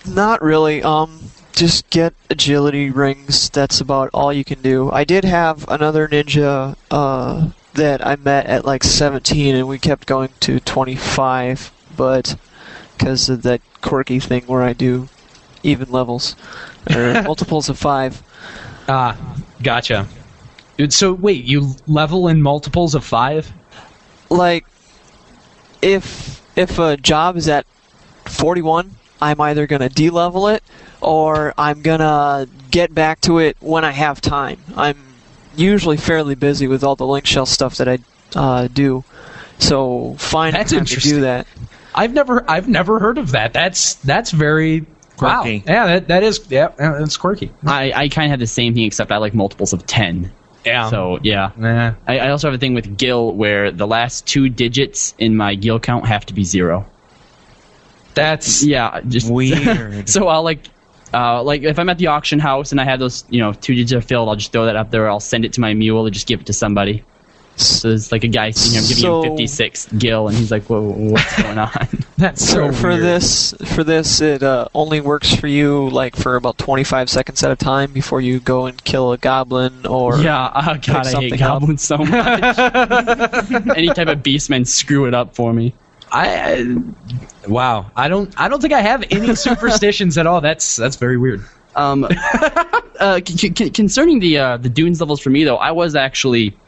[0.07, 0.83] Not really.
[0.83, 1.21] Um,
[1.59, 3.51] just get agility rings.
[3.51, 4.91] That's about all you can do.
[4.93, 10.07] I did have another ninja uh, that I met at like 17, and we kept
[10.07, 12.37] going to 25, but
[12.97, 15.09] because of that quirky thing where I do
[15.65, 16.37] even levels
[16.95, 18.23] or multiples of five.
[18.89, 19.19] Ah,
[19.61, 20.07] gotcha.
[20.77, 23.53] Dude, So wait, you level in multiples of five?
[24.31, 24.65] Like,
[25.83, 27.67] if if a job is at
[28.27, 30.63] 41, I'm either gonna de-level it
[31.01, 34.59] or I'm gonna get back to it when I have time.
[34.77, 34.99] I'm
[35.57, 37.99] usually fairly busy with all the link shell stuff that I
[38.35, 39.05] uh, do,
[39.59, 41.47] so find That's time to do that.
[41.95, 43.53] I've never I've never heard of that.
[43.53, 44.87] That's that's very
[45.19, 45.59] Quirky.
[45.67, 45.75] Wow.
[45.75, 47.51] Yeah, that, that is yeah, yeah, that's quirky.
[47.67, 50.31] I, I kind of have the same thing, except I like multiples of 10.
[50.65, 50.91] Yeah.
[50.91, 51.95] So, yeah.
[52.07, 55.55] I, I also have a thing with Gil where the last two digits in my
[55.55, 56.87] Gil count have to be zero.
[58.15, 60.09] That's yeah, just weird.
[60.11, 60.61] so I'll like,
[61.15, 63.75] uh, like if I'm at the auction house and I have those, you know, two
[63.75, 65.09] digits are filled, I'll just throw that up there.
[65.09, 67.05] I'll send it to my mule or just give it to somebody.
[67.57, 70.53] So there's like a guy sitting here, I'm giving So- him 56 Gil, and he's
[70.53, 75.35] like, "Whoa, what's going on?" That's for, for this for this it uh, only works
[75.35, 79.11] for you like for about 25 seconds at a time before you go and kill
[79.13, 81.39] a goblin or yeah, oh pick god, I hate up.
[81.41, 82.59] goblins so much.
[83.77, 85.75] Any type of beastmen screw it up for me.
[86.13, 86.53] I,
[87.45, 87.91] I wow.
[87.97, 90.41] I don't I don't think I have any superstitions at all.
[90.41, 91.45] That's that's very weird.
[91.75, 92.05] Um,
[93.01, 96.61] uh, c- c- concerning the uh, the dunes levels for me though, I was actually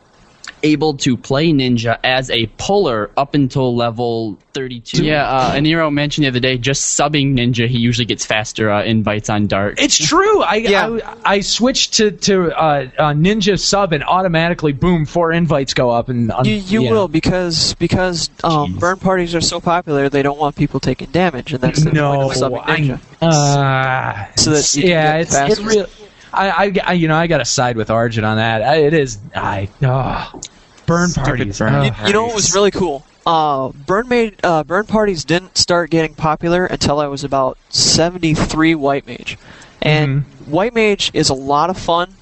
[0.63, 5.05] able to play ninja as a puller up until level 32.
[5.05, 8.83] Yeah, uh, Aniero mentioned the other day just subbing ninja, he usually gets faster uh,
[8.85, 9.81] invites on dark.
[9.81, 10.43] It's true.
[10.43, 15.73] I I, I switched to to uh, uh, Ninja sub and automatically, boom, four invites
[15.75, 16.91] go up and un- You, you yeah.
[16.91, 20.09] will because because um, burn parties are so popular.
[20.09, 23.01] They don't want people taking damage, and that's the No, point of subbing I- ninja.
[23.23, 25.63] Uh, So that you can yeah, get it's faster.
[25.63, 25.87] it real.
[26.33, 28.63] I, I, I, you know, I got to side with Arjun on that.
[28.63, 30.41] I, it is, I, oh,
[30.87, 31.59] burn parties.
[31.59, 31.85] burn oh.
[31.85, 33.05] You, you know what was really cool?
[33.27, 38.35] Uh, burn made uh, burn parties didn't start getting popular until I was about seventy
[38.35, 39.37] three white mage,
[39.83, 40.51] and Mm-hmm.
[40.51, 42.15] white mage is a lot of fun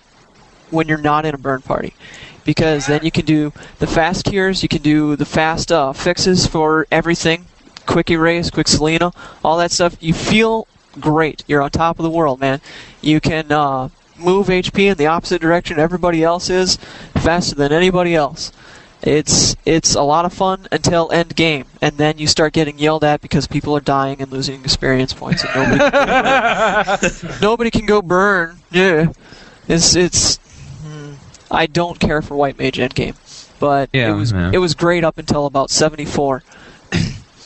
[0.70, 1.94] when you're not in a burn party.
[2.44, 6.46] Because then you can do the fast cures, you can do the fast uh, fixes
[6.46, 7.44] for everything,
[7.86, 9.96] quick erase, quick Silena, all that stuff.
[10.00, 10.66] You feel
[10.98, 11.44] great.
[11.46, 12.60] You're on top of the world, man.
[13.02, 16.76] You can uh, move HP in the opposite direction everybody else is
[17.14, 18.52] faster than anybody else.
[19.00, 23.04] It's it's a lot of fun until end game, and then you start getting yelled
[23.04, 28.02] at because people are dying and losing experience points, and nobody can, nobody can go
[28.02, 28.58] burn.
[28.72, 29.12] Yeah,
[29.68, 30.38] it's it's.
[30.82, 31.12] hmm,
[31.48, 33.14] I don't care for white mage end game,
[33.60, 34.50] but Yeah, it was yeah.
[34.52, 36.42] it was great up until about seventy four.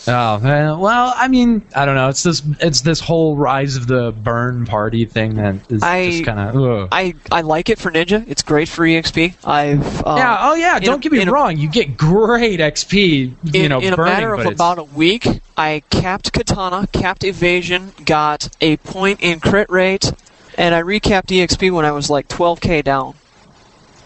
[0.09, 0.79] Oh man.
[0.81, 2.09] well, I mean, I don't know.
[2.09, 6.25] It's this, it's this whole rise of the burn party thing that is I- just
[6.25, 6.88] kind of.
[6.91, 8.25] I, I like it for ninja.
[8.29, 9.35] It's great for exp.
[9.45, 10.38] I've uh, yeah.
[10.41, 10.79] Oh yeah.
[10.81, 11.57] Don't a- get me in a- wrong.
[11.57, 13.35] you get great XP.
[13.55, 17.93] You in, know, in a matter of about a week, I capped katana, capped evasion,
[18.05, 20.12] got a point in crit rate,
[20.59, 23.15] and I recapped EXP when I was like 12k down.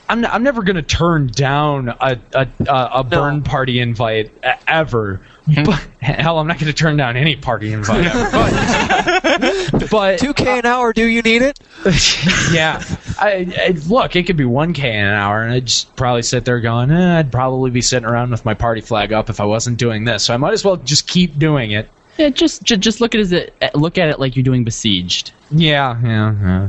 [0.09, 4.31] I'm, n- I'm never going to turn down a a, a, burn party invite
[4.69, 5.21] ever.
[5.65, 8.05] But, hell, I'm not going to turn down any party invite.
[9.37, 11.61] But, but 2k an hour, do you need it?
[12.53, 12.83] yeah,
[13.19, 16.61] I, I, look, it could be 1k an hour, and I'd just probably sit there
[16.61, 19.79] going, eh, I'd probably be sitting around with my party flag up if I wasn't
[19.79, 20.25] doing this.
[20.25, 21.89] So I might as well just keep doing it.
[22.19, 24.65] Yeah, just just, just look at it as a, look at it like you're doing
[24.65, 25.33] besieged.
[25.51, 26.69] Yeah, yeah, yeah.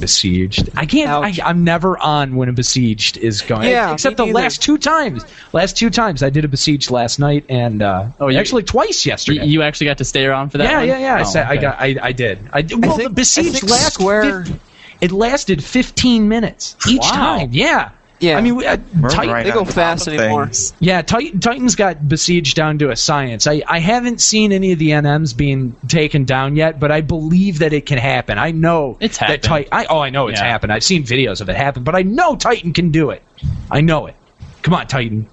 [0.00, 0.70] Besieged.
[0.76, 1.10] I can't.
[1.10, 3.68] I, I'm never on when a besieged is going.
[3.68, 4.34] Yeah, except the neither.
[4.38, 5.24] last two times.
[5.52, 9.04] Last two times I did a besieged last night, and uh, Oh, you- actually twice
[9.06, 9.44] yesterday.
[9.44, 10.64] you actually got to stay around for that.
[10.70, 10.88] yeah, one?
[10.88, 11.14] yeah, yeah.
[11.16, 11.80] I Oh, said I got.
[11.80, 12.48] I, I did.
[12.52, 12.84] I did.
[12.84, 14.60] Well, think- the besieged I think last Square- fif-
[15.00, 17.10] it lasted 15 minutes each Wow.
[17.10, 17.50] time.
[17.52, 17.90] Yeah.
[18.20, 18.36] Yeah.
[18.36, 18.76] I mean, we- uh,
[19.10, 20.46] Titan, right they go on top fast of anymore.
[20.46, 20.74] things.
[20.80, 23.46] yeah, Titan, Titan's got besieged down to a science.
[23.46, 27.60] I, I haven't seen any of the NMs being taken down yet, but I believe
[27.60, 28.36] that it can happen.
[28.38, 29.42] I know It's that happened.
[29.44, 29.68] Titan.
[29.72, 30.46] I, oh, I know it's Yeah.
[30.48, 30.72] happened.
[30.72, 33.22] I've seen videos of it happen, but I know Titan can do it.
[33.70, 34.16] I know it.
[34.62, 35.28] Come on, Titan.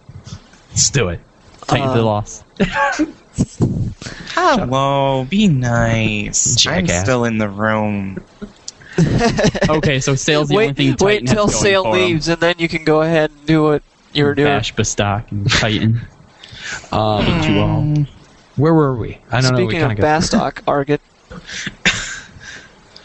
[0.70, 1.20] Let's do it.
[1.68, 2.44] Titan Uh, for the loss.
[4.34, 6.66] Hello, be nice.
[6.68, 8.24] I'm still in the room.
[9.70, 12.40] Okay, so sales the only Wait, thing wait Titan has until going sale leaves, and
[12.42, 14.48] then you can go ahead and do what you were doing.
[14.48, 16.02] Bash Bastok and Titan.
[16.92, 18.06] Um, Two all.
[18.56, 19.20] where were we?
[19.32, 19.58] I don't know.
[19.68, 20.22] Speaking of of got.
[20.22, 21.02] Bastok, Argot.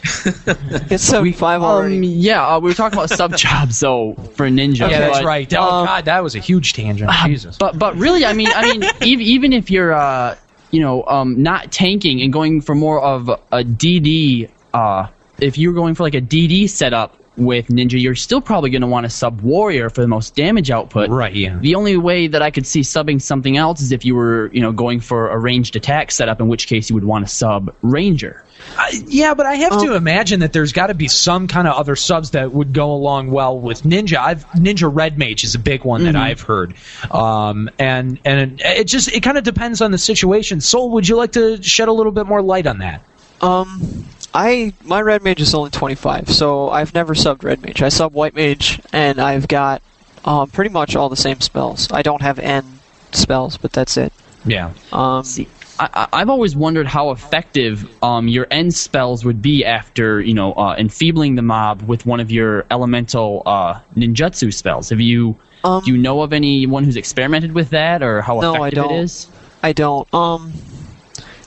[0.91, 2.07] it's 75 Um, already.
[2.07, 4.89] yeah, uh, we were talking about sub jobs though for Ninja.
[4.89, 5.53] Yeah, that's but- right.
[5.53, 7.09] Oh um, God, that was a huge tangent.
[7.11, 7.57] Ah, Jesus.
[7.57, 10.35] But but really, I mean, I mean, even, even if you're uh,
[10.71, 15.07] you know um, not tanking and going for more of a DD, uh,
[15.41, 18.87] if you're going for like a DD setup with Ninja, you're still probably going to
[18.87, 21.09] want to sub Warrior for the most damage output.
[21.09, 21.33] Right.
[21.33, 21.57] Yeah.
[21.59, 24.61] The only way that I could see subbing something else is if you were, you
[24.61, 27.73] know, going for a ranged attack setup, in which case you would want to sub
[27.81, 28.43] Ranger.
[28.77, 29.85] I, yeah, but I have Oh.
[29.87, 32.91] to imagine that there's got to be some kind of other subs that would go
[32.91, 34.17] along well with Ninja.
[34.17, 36.11] I've Ninja Red Mage is a big one Mm-hmm.
[36.11, 36.75] that I've heard,
[37.09, 40.61] um, and and it, it just it kind of depends on the situation.
[40.61, 43.01] Soul, would you like to shed a little bit more light on that?
[43.41, 47.81] Um, I my red mage is only 25, so I've never subbed red mage.
[47.81, 49.81] I sub white mage, and I've got
[50.23, 51.91] um, pretty much all the same spells.
[51.91, 52.79] I don't have N
[53.11, 54.13] spells, but that's it.
[54.45, 54.71] Yeah.
[54.93, 55.47] Um, See,
[55.79, 60.33] I, I- I've always wondered how effective um, your end spells would be after you
[60.33, 64.89] know uh, enfeebling the mob with one of your elemental uh, ninjutsu spells.
[64.89, 68.53] Have you Um, do you know of anyone who's experimented with that or how No,
[68.55, 68.93] I effective don't.
[68.93, 69.27] it is?
[69.61, 70.11] I don't.
[70.13, 70.53] Um,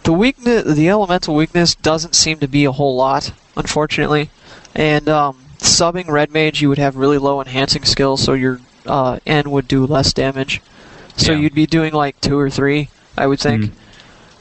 [0.05, 4.31] the weakness, the elemental weakness, doesn't seem to be a whole lot, unfortunately.
[4.75, 9.19] And um, subbing red mage, you would have really low enhancing skills, so your uh,
[9.27, 10.61] N would do less damage.
[11.17, 11.39] So Yeah.
[11.39, 13.73] you'd be doing like two or three, I would think.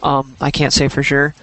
[0.02, 1.34] Um, I can't say for sure.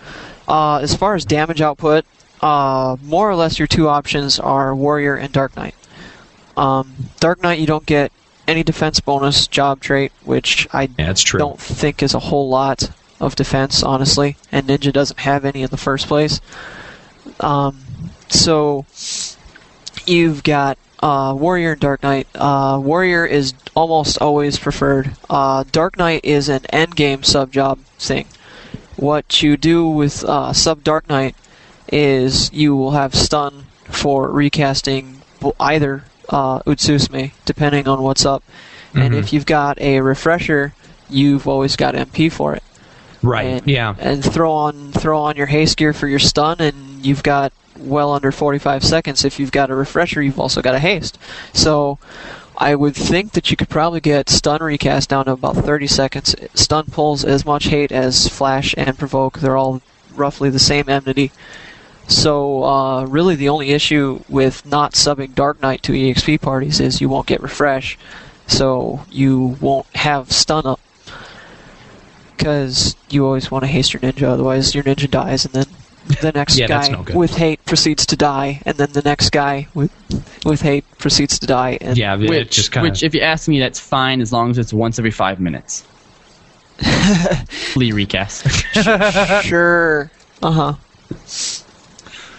[0.46, 2.04] Uh, as far as damage output,
[2.42, 5.74] uh, more or less your two options are warrior and dark knight.
[6.56, 8.12] Um, dark knight, you don't get
[8.46, 12.90] any defense bonus job trait, which I Yeah, don't think is a whole lot
[13.20, 14.36] of defense, honestly.
[14.50, 16.40] And Ninja doesn't have any in the first place.
[17.40, 17.80] Um,
[18.28, 18.86] so
[20.06, 22.26] you've got uh, Warrior and Dark Knight.
[22.34, 25.16] Uh, Warrior is almost always preferred.
[25.28, 28.26] Uh, Dark Knight is an end game sub job thing.
[28.96, 31.34] What you do with uh, sub Dark Knight
[31.92, 35.22] is you will have stun for recasting
[35.58, 38.44] either uh, Utsusemi, depending on what's up.
[38.94, 39.18] And Mhm.
[39.18, 40.74] if you've got a refresher,
[41.08, 42.62] you've always got MP for it.
[43.22, 43.46] Right.
[43.46, 43.94] And, yeah.
[43.98, 48.12] And throw on throw on your haste gear for your stun, and you've got well
[48.12, 49.24] under 45 seconds.
[49.24, 51.18] If you've got a refresher, you've also got a haste.
[51.52, 51.98] So
[52.56, 56.34] I would think that you could probably get stun recast down to about 30 seconds.
[56.54, 59.38] Stun pulls as much hate as flash and provoke.
[59.38, 59.80] They're all
[60.14, 61.32] roughly the same enmity.
[62.06, 67.00] So uh, really, the only issue with not subbing Dark Knight to EXP parties is
[67.00, 67.96] you won't get refresh,
[68.46, 70.80] so you won't have stun up.
[72.40, 75.66] Because you always want to haste your ninja, otherwise your ninja dies, and then
[76.22, 79.68] the next Yeah, guy no with hate proceeds to die, and then the next guy
[79.74, 79.90] with
[80.46, 81.76] with hate proceeds to die.
[81.82, 84.50] And Yeah, it which, just kind which, if you ask me, that's fine as long
[84.50, 85.84] as it's once every five minutes.
[87.76, 88.46] Lee recast.
[89.44, 90.10] sure.
[90.42, 90.74] Uh huh.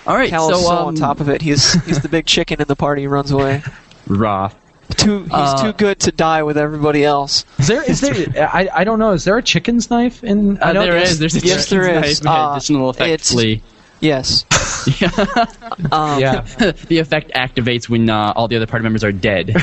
[0.08, 1.44] All right, Cal is so, so um, on top of it.
[1.44, 3.04] He's he's the big chicken in the party.
[3.04, 3.62] He runs away.
[4.08, 4.52] Raw.
[4.98, 7.46] Too he's Uh, too good to die with everybody else.
[7.60, 7.84] Is there?
[7.90, 8.14] Is there?
[8.54, 9.12] I, I don't know.
[9.12, 10.62] Is there a chicken's knife in?
[10.62, 11.20] I Uh, know there is.
[11.20, 12.24] There's a yes, there chicken's is.
[12.24, 13.10] knife, Uh, additional effect.
[13.10, 13.62] it's- Lee.
[14.00, 14.46] Yes.
[15.92, 16.42] um, Yeah.
[16.88, 19.50] the effect activates when uh, all the other party members are dead.
[19.50, 19.54] no,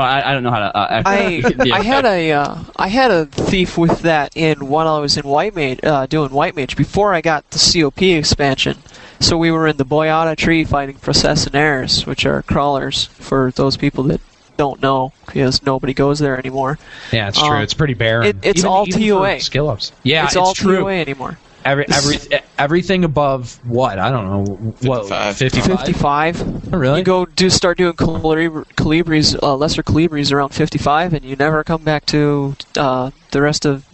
[0.00, 2.06] I, I don't know how to uh, I the I had effect.
[2.06, 5.78] a uh, I had a thief with that in while I was in White Mage
[5.84, 8.78] uh, doing White Mage before I got the COP expansion.
[9.20, 14.04] So we were in the Boyahda tree fighting processionaires, which are crawlers for those people
[14.04, 14.20] that
[14.56, 16.78] don't know because nobody goes there anymore.
[17.12, 17.48] Yeah, it's true.
[17.56, 18.26] Um, it's pretty barren.
[18.26, 19.40] it- it's Even- all even for TOA.
[19.40, 19.92] skill ups.
[20.02, 20.80] Yeah, it's, it's, all true.
[20.80, 21.38] TOA anymore.
[21.62, 22.16] Every, every
[22.58, 25.06] everything above what I don't know what
[25.36, 25.78] 55.
[25.80, 26.42] 55.
[26.72, 27.00] Oh, really?
[27.00, 31.62] You go do start doing colibri- colibris, uh, lesser colibris around 55, and you never
[31.62, 33.84] come back to uh, the rest of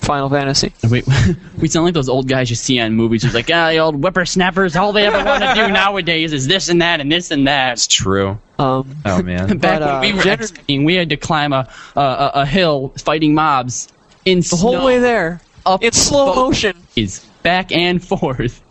[0.00, 0.72] Final Fantasy.
[0.88, 1.02] We,
[1.58, 3.96] we sound like those old guys you see on movies who's like, ah, the old
[3.96, 7.46] whippersnappers, all they ever want to do nowadays is this and that and this and
[7.46, 7.72] that.
[7.74, 8.38] It's true.
[8.58, 9.46] Um, Oh man.
[9.58, 12.30] Back But, uh, when we were gener- X-King, we had to climb a, a, a,
[12.36, 13.88] a hill fighting mobs
[14.24, 16.76] in the whole way there, up it's slow motion.
[16.96, 18.62] ways, back and forth.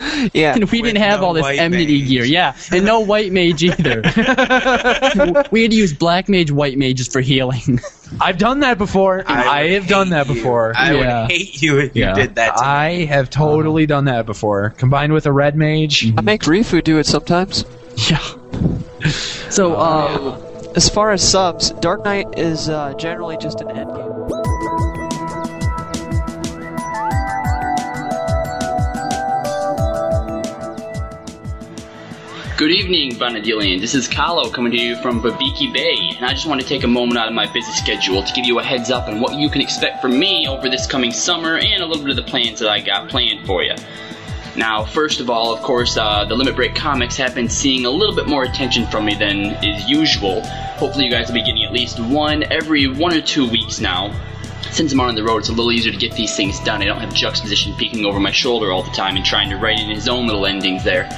[0.32, 0.54] Yeah.
[0.54, 2.08] And we didn't have no all this white enmity mage.
[2.08, 2.24] gear.
[2.24, 4.02] Yeah, and no white mage either.
[5.50, 7.80] we had to use black mage, white mages for healing.
[8.20, 9.22] I've done that before.
[9.26, 10.34] I, I have done that you.
[10.34, 10.72] before.
[10.76, 11.22] I Yeah.
[11.22, 12.56] would hate you if you did that.
[12.56, 12.66] To me.
[12.68, 14.70] I have totally done that before.
[14.70, 16.12] Combined with a red mage.
[16.16, 17.64] I make Rifu do it sometimes.
[18.10, 18.18] yeah.
[19.48, 24.19] So, uh, As far as subs, Dark Knight is uh, generally just an endgame.
[32.60, 33.80] Good evening, Vanadillian.
[33.80, 36.84] This is Kahlo coming to you from Bibiki Bay, and I just want to take
[36.84, 39.38] a moment out of my busy schedule to give you a heads up on what
[39.38, 42.30] you can expect from me over this coming summer and a little bit of the
[42.30, 43.74] plans that I got planned for you.
[44.56, 47.90] Now, first of all, of course, uh, the Limit Break comics have been seeing a
[47.90, 50.42] little bit more attention from me than is usual.
[50.42, 54.14] Hopefully, you guys will be getting at least one every one or two weeks now.
[54.70, 56.82] Since I'm on the road, it's a little easier to get these things done.
[56.82, 59.80] I don't have Juxtaposition peeking over my shoulder all the time and trying to write
[59.80, 61.08] in his own little endings there.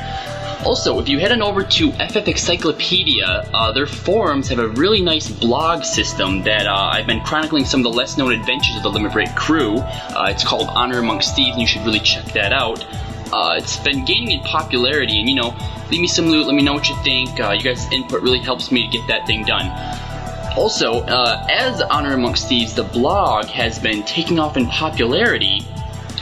[0.64, 5.00] Also, if you head on over to FF Encyclopedia, uh, their forums have a really
[5.00, 8.84] nice blog system that uh, I've been chronicling some of the less known adventures of
[8.84, 9.78] the Limit Break crew.
[9.78, 12.84] Uh, it's called Honor Amongst Thieves, and you should really check that out.
[13.32, 15.56] Uh, it's been gaining in popularity, and you know,
[15.90, 17.40] leave me some loot, let me know what you think.
[17.40, 19.66] Uh, you guys' input really helps me to get that thing done.
[20.56, 25.66] Also, uh, as Honor Amongst Thieves, the blog has been taking off in popularity,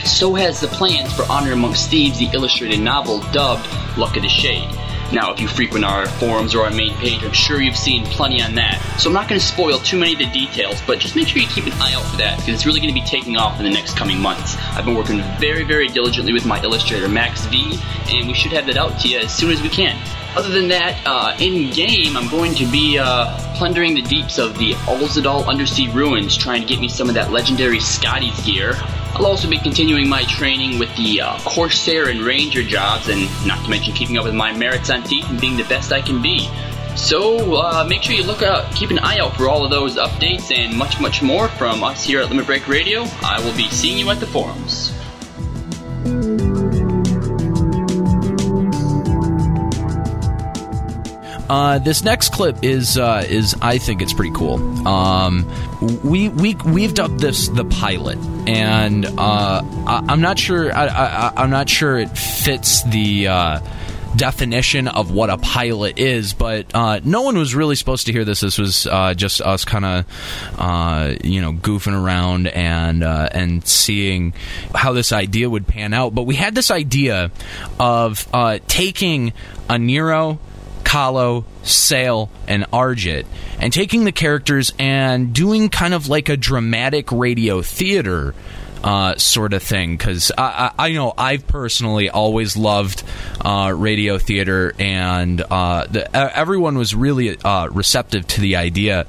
[0.05, 3.67] so has the plans for Honor Amongst Thieves, the illustrated novel dubbed
[3.97, 4.69] Luck of the Shade.
[5.11, 8.41] Now, if you frequent our forums or our main page, I'm sure you've seen plenty
[8.41, 8.81] on that.
[8.97, 11.41] So I'm not going to spoil too many of the details, but just make sure
[11.41, 13.57] you keep an eye out for that because it's really going to be taking off
[13.59, 14.55] in the next coming months.
[14.71, 17.77] I've been working very, very diligently with my illustrator Max V,
[18.09, 19.97] and we should have that out to you as soon as we can.
[20.35, 24.57] Other than that, uh, in game, I'm going to be uh, plundering the deeps of
[24.57, 28.73] the Alzadaal undersea ruins, trying to get me some of that legendary Skadi's gear.
[29.13, 33.61] I'll also be continuing my training with the uh, Corsair and Ranger jobs, and not
[33.65, 36.21] to mention keeping up with my merits on Thief and being the best I can
[36.21, 36.49] be.
[36.95, 39.97] So uh, make sure you look out, keep an eye out for all of those
[39.97, 43.03] updates and much, much more from us here at Limit Break Radio.
[43.21, 44.91] I will be seeing you at the forums.
[51.51, 54.87] Uh, this next clip is uh, is I think it's pretty cool.
[54.87, 55.45] Um,
[56.01, 61.49] we we we've dubbed this the pilot, and uh, I, I'm not sure I, I'm
[61.49, 63.59] not sure it fits the uh,
[64.15, 68.23] definition of what a pilot is, but uh, no one was really supposed to hear
[68.23, 68.39] this.
[68.39, 70.05] This was uh, just us kind of,
[70.57, 74.33] uh, you know, goofing around and uh, and seeing
[74.73, 76.15] how this idea would pan out.
[76.15, 77.29] But we had this idea
[77.77, 78.25] of
[78.69, 79.33] taking
[79.69, 80.39] Aniero.
[80.91, 83.25] Kahlo, Sale, and Arjit,
[83.59, 88.35] and taking the characters and doing kind of like a dramatic radio theater
[88.83, 89.97] uh, sort of thing.
[89.97, 93.03] Because I, I, I know I've personally always loved
[93.41, 99.05] uh, radio theater, and uh, the, everyone was really uh, receptive to the idea,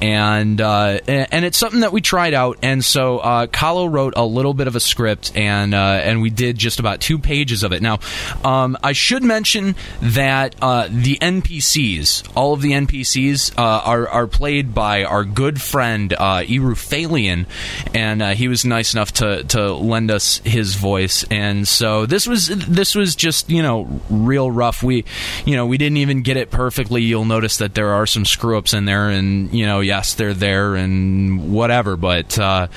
[0.00, 2.58] and uh, and it's something that we tried out.
[2.62, 6.58] And so uh, Kahlo wrote a little bit of a script, and and we did
[6.58, 7.82] just about two pages of it.
[7.82, 8.00] Now,
[8.44, 15.04] um, I should mention that the NPCs, all of the NPCs, are are played by
[15.04, 17.46] our good friend uh, Irufalian,
[17.94, 21.24] and he was nice enough to to lend us his voice.
[21.30, 24.82] And so this was this was just you know real rough.
[24.82, 25.04] We
[25.44, 27.02] you know we didn't even get it perfectly.
[27.02, 30.34] You'll notice that there are some screw ups in there, and you know yes they're
[30.34, 31.96] there and whatever.
[31.96, 32.68] But uh,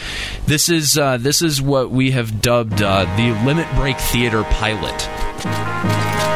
[0.46, 6.35] this is uh, this is what we have dubbed uh, the Limit Break Theater pilot.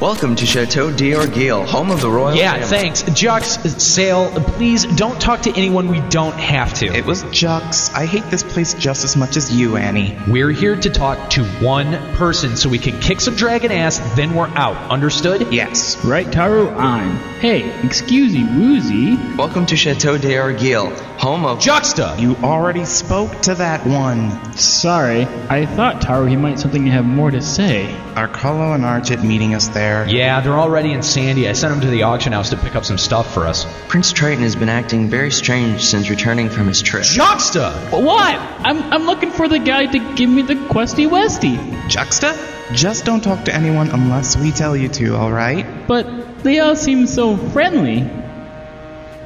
[0.00, 2.66] Welcome to Chateau d'Oraguille, home of the royal Yeah, family.
[2.68, 3.02] thanks.
[3.02, 6.86] Jux, Sale, please don't talk to anyone we don't have to.
[6.86, 7.94] It was Jux.
[7.94, 10.16] I hate this place just as much as you, Annie.
[10.26, 14.34] We're here to talk to one person so we can kick some dragon ass, then
[14.34, 14.76] we're out.
[14.90, 15.52] Understood?
[15.52, 16.02] Yes.
[16.02, 16.74] Right, Taru.
[16.78, 17.16] I'm.
[17.40, 19.16] Hey, excusey woozy.
[19.36, 22.16] Welcome to Chateau d'Oraguille, home of Juxta.
[22.18, 24.56] You already spoke to that one.
[24.56, 27.94] Sorry, I thought Taru he might something have more to say.
[28.16, 29.89] Are Kahlo and Argit meeting us there?
[30.08, 31.48] Yeah, they're already in Sandy.
[31.48, 33.66] I sent them to the auction house to pick up some stuff for us.
[33.88, 37.04] Prince Trion has been acting very strange since returning from his trip.
[37.04, 37.70] Juxta!
[37.90, 38.36] What?
[38.36, 41.58] I'm, I'm looking for the guy to give me the questy westy.
[41.88, 42.36] Juxta?
[42.72, 45.88] Just don't talk to anyone unless we tell you to, alright?
[45.88, 48.08] But they all seem so friendly.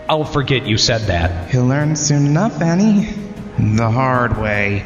[0.08, 1.50] I'll forget you said that.
[1.50, 3.06] He'll learn soon enough, Annie.
[3.56, 4.84] The hard way.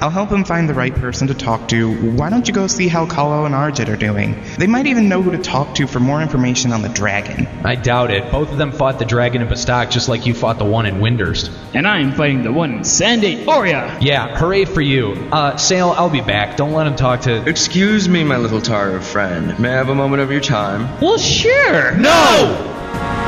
[0.00, 1.92] I'll help him find the right person to talk to.
[2.12, 4.40] Why don't you go see how Kahlo and Arjit are doing?
[4.56, 7.48] They might even know who to talk to for more information on the dragon.
[7.64, 8.30] I doubt it.
[8.30, 10.96] Both of them fought the dragon in Bastok just like you fought the one in
[11.00, 11.52] Windurst.
[11.74, 13.98] And I'm fighting the one in San d'Oria.
[14.00, 15.12] Yeah, hooray for you.
[15.32, 16.56] Uh, Sale, I'll be back.
[16.56, 17.48] Don't let him talk to.
[17.48, 19.58] Excuse me, my little Taru friend.
[19.58, 21.00] May I have a moment of your time?
[21.00, 21.96] Well, sure.
[21.96, 23.27] No!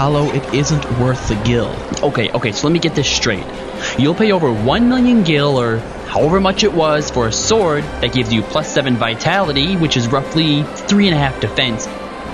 [0.00, 1.76] Kahlo, it isn't worth the gil.
[2.02, 3.44] Okay, okay, so let me get this straight.
[3.98, 5.76] You'll pay over 1 million gil or
[6.08, 10.08] however much it was for a sword that gives you plus 7 vitality, which is
[10.08, 11.86] roughly 3.5 defense,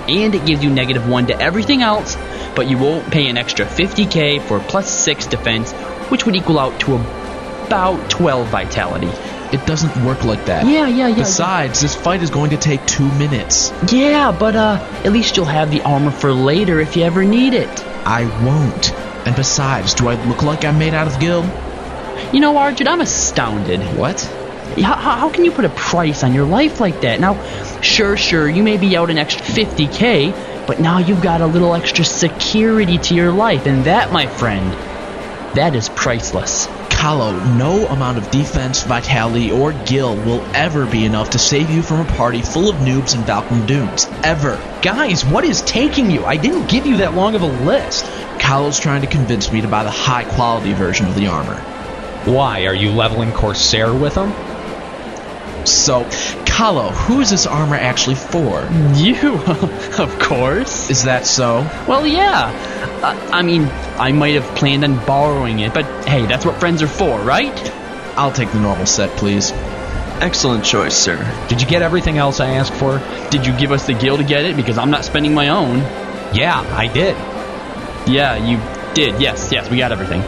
[0.07, 2.15] and it gives you negative 1 to everything else,
[2.55, 5.73] but you won't pay an extra 50k for plus 6 defense,
[6.09, 9.11] which would equal out to about 12 vitality.
[9.53, 10.65] It doesn't work like that.
[10.65, 11.15] Yeah, yeah, yeah.
[11.15, 13.71] Besides, this fight is going to take two minutes.
[13.91, 17.53] Yeah, but uh, at least you'll have the armor for later if you ever need
[17.53, 17.69] it.
[18.05, 18.91] I won't.
[19.25, 21.43] And besides, do I look like I'm made out of gil?
[22.33, 23.79] You know, Arjun, I'm astounded.
[23.97, 24.21] What?
[24.75, 27.19] How, how, how can you put a price on your life like that?
[27.21, 27.41] Now,
[27.81, 31.73] sure, sure, you may be out an extra 50k, but now you've got a little
[31.73, 34.73] extra security to your life, and that, my friend,
[35.55, 36.67] that is priceless.
[36.97, 41.83] Kahlo, no amount of defense, vitality, or gil will ever be enough to save you
[41.83, 44.07] from a party full of noobs and Valkurm Dunes.
[44.23, 44.59] Ever.
[44.81, 46.25] Guys, what is taking you?
[46.25, 48.03] I didn't give you that long of a list.
[48.39, 51.57] Kahlo's trying to convince me to buy the high quality version of the armor.
[52.25, 52.65] Why?
[52.65, 54.33] Are you leveling Corsair with them?
[55.67, 56.03] So,
[56.57, 58.67] Kahlo, who is this armor actually for?
[58.95, 59.35] You,
[59.99, 60.89] of course.
[60.89, 61.57] Is that so?
[61.87, 62.49] Well, yeah.
[63.03, 63.65] Uh, I mean,
[63.99, 67.53] I might have planned on borrowing it, but hey, that's what friends are for, right?
[68.17, 69.51] I'll take the normal set, please.
[69.51, 71.17] Excellent choice, sir.
[71.47, 72.97] Did you get everything else I asked for?
[73.29, 74.55] Did you give us the gil to get it?
[74.55, 75.77] Because I'm not spending my own.
[76.33, 77.15] Yeah, I did.
[78.11, 78.57] Yeah, you
[78.95, 79.21] did.
[79.21, 80.23] Yes, yes, we got everything.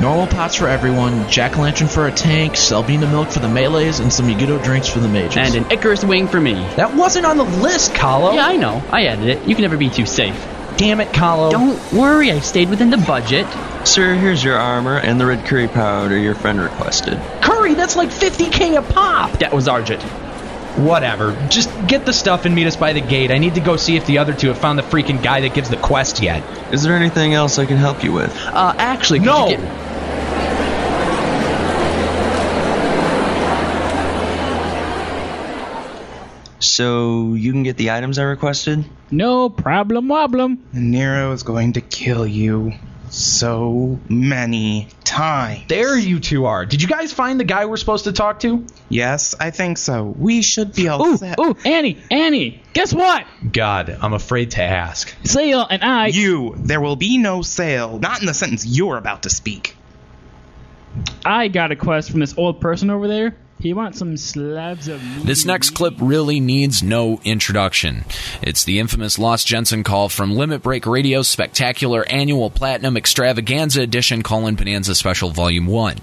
[0.00, 4.00] Normal pots for everyone, jack o' lantern for a tank, Selbina milk for the melees,
[4.00, 5.36] and some Yagudo drinks for the mages.
[5.36, 6.54] And an Icarus wing for me.
[6.76, 8.34] That wasn't on the list, Kahlo.
[8.34, 8.82] Yeah, I know.
[8.90, 9.46] I added it.
[9.48, 10.34] You can never be too safe.
[10.76, 11.50] Damn it, Kahlo.
[11.52, 13.46] Don't worry, I stayed within the budget.
[13.86, 17.18] Sir, here's your armor and the red curry powder your friend requested.
[17.40, 19.38] Curry, that's like 50k a pop.
[19.38, 20.02] That was Argit.
[20.76, 21.36] Whatever.
[21.50, 23.30] Just get the stuff and meet us by the gate.
[23.30, 25.54] I need to go see if the other two have found the freaking guy that
[25.54, 26.42] gives the quest yet.
[26.72, 28.36] Is there anything else I can help you with?
[28.46, 29.48] Uh, actually, could No.
[29.50, 29.83] you get-
[36.74, 38.84] So you can get the items I requested?
[39.08, 40.58] No problem, woblem.
[40.72, 42.72] Nero is going to kill you
[43.10, 45.68] so many times.
[45.68, 46.66] There you two are.
[46.66, 48.66] Did you guys find the guy we're supposed to talk to?
[48.88, 50.02] Yes, I think so.
[50.02, 51.38] We should be all Ooh, set.
[51.38, 53.24] ooh, Annie, Annie, guess what?
[53.52, 55.14] God, I'm afraid to ask.
[55.22, 56.08] Sale and I.
[56.08, 58.00] You, there will be no sale.
[58.00, 59.76] Not in the sentence you're about to speak.
[61.24, 63.36] I got a quest from this old person over there.
[63.64, 65.24] He wants some slabs of meat.
[65.24, 68.04] This next clip really needs no introduction.
[68.42, 74.22] It's the infamous Lost Jensen call from Limit Break Radio's spectacular annual Platinum Extravaganza Edition
[74.22, 75.96] Call in Bonanza Special Volume 1.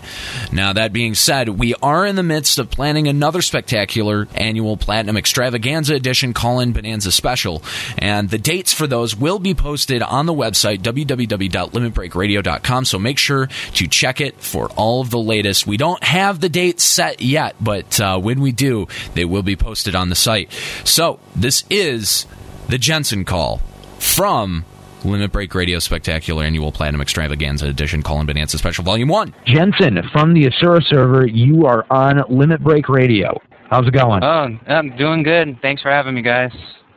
[0.52, 5.16] Now, that being said, we are in the midst of planning another spectacular annual Platinum
[5.16, 7.62] Extravaganza Edition Call in Bonanza Special,
[7.96, 13.50] and the dates for those will be posted on the website www.limitbreakradio.com, so make sure
[13.76, 15.68] to check it for all of the latest.
[15.68, 19.56] We don't have the dates set yet, but uh, when we do, they will be
[19.56, 20.52] posted on the site.
[20.84, 22.26] So, this is
[22.70, 23.58] the Jensen call
[24.00, 24.66] from
[25.04, 29.34] Limit Break Radio Spectacular Annual Platinum Extravaganza Edition Call in Bonanza Special Volume 1.
[29.46, 33.40] Jensen from the Asura server, you are on Limit Break Radio.
[33.70, 34.24] How's it going?
[34.24, 35.58] Oh, I'm doing good.
[35.62, 36.52] Thanks for having me, guys.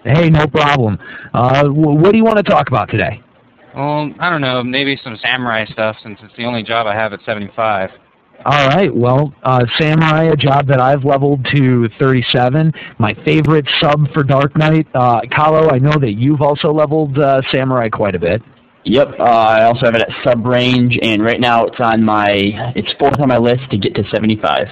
[0.05, 0.99] Hey, no problem.
[1.33, 3.23] Uh, wh- what do you want to talk about today?
[3.75, 7.13] Well, I don't know, maybe some samurai stuff since it's the only job I have
[7.13, 7.91] at 75.
[8.45, 8.95] All right.
[8.95, 12.73] Well, uh, Samurai, a job that I've leveled to 37.
[12.99, 14.87] My favorite sub for Dark Knight.
[14.95, 18.43] Uh, Kahlo, I know that you've also leveled uh, Samurai quite a bit.
[18.87, 22.29] Yep, uh, I also have it at sub range, and right now it's on my
[22.77, 24.67] it's fourth on my list to get to seventy five.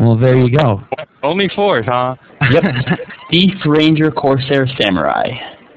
[0.00, 0.80] Well, there you go.
[1.22, 2.14] Only fourth, huh?
[2.50, 2.64] Yep,
[3.30, 5.28] Thief, Ranger, Corsair, Samurai.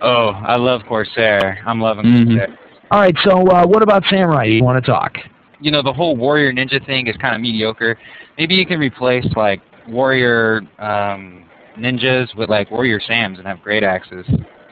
[0.02, 1.60] Oh, I love Corsair.
[1.68, 2.26] I'm loving Mhm.
[2.28, 2.58] Corsair.
[2.92, 3.16] All right.
[3.26, 4.46] So, uh, what about Samurai?
[4.46, 5.18] You want to talk?
[5.60, 7.98] You know, the whole warrior ninja thing is kind of mediocre.
[8.38, 11.46] Maybe you can replace like warrior um,
[11.78, 14.26] ninjas with like warrior Sams and have great axes.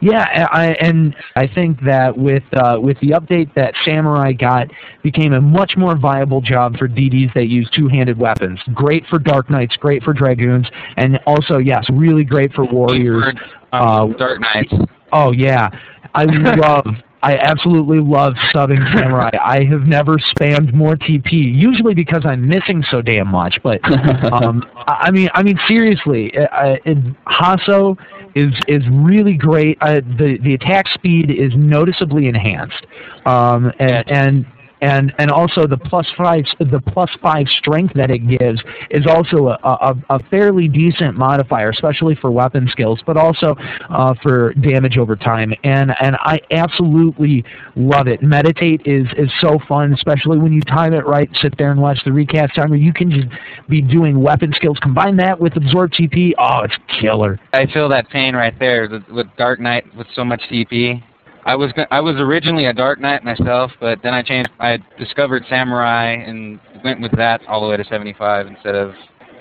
[0.04, 4.68] Yeah, I, and I think that with uh, with the update that Samurai got,
[5.02, 8.60] became a much more viable job for DDs that use two-handed weapons.
[8.74, 10.68] Great for Dark Knights, great for Dragoons,
[10.98, 13.24] and also yes, really great for warriors.
[13.72, 14.74] Uh, Dark Knights.
[15.14, 15.70] Oh yeah,
[16.14, 16.86] I love.
[17.24, 19.32] I absolutely love subbing samurai.
[19.42, 23.60] I have never spammed more TP, usually because I'm missing so damn much.
[23.64, 23.80] But
[24.34, 27.98] um, I I mean, I mean seriously, uh, uh, in Hasso
[28.36, 29.78] is is really great.
[29.80, 32.86] Uh, the the attack speed is noticeably enhanced,
[33.26, 34.46] um, and, and
[34.84, 39.48] and and also the plus five the plus five strength that it gives is also
[39.48, 43.56] a, a, a fairly decent modifier, especially for weapon skills, but also
[43.90, 45.54] uh, for damage over time.
[45.64, 48.22] And and I absolutely love it.
[48.22, 51.30] Meditate is is so fun, especially when you time it right.
[51.42, 52.76] Sit there and watch the recast timer.
[52.76, 53.28] You can just
[53.70, 54.78] be doing weapon skills.
[54.82, 56.34] Combine that with absorb TP.
[56.38, 57.40] Oh, it's killer.
[57.54, 61.02] I feel that pain right there with, Dark Knight with so much CP.
[61.46, 64.50] I was go- I was originally a Dark Knight myself, but then I changed.
[64.60, 68.94] I discovered Samurai and went with that all the way to 75 instead of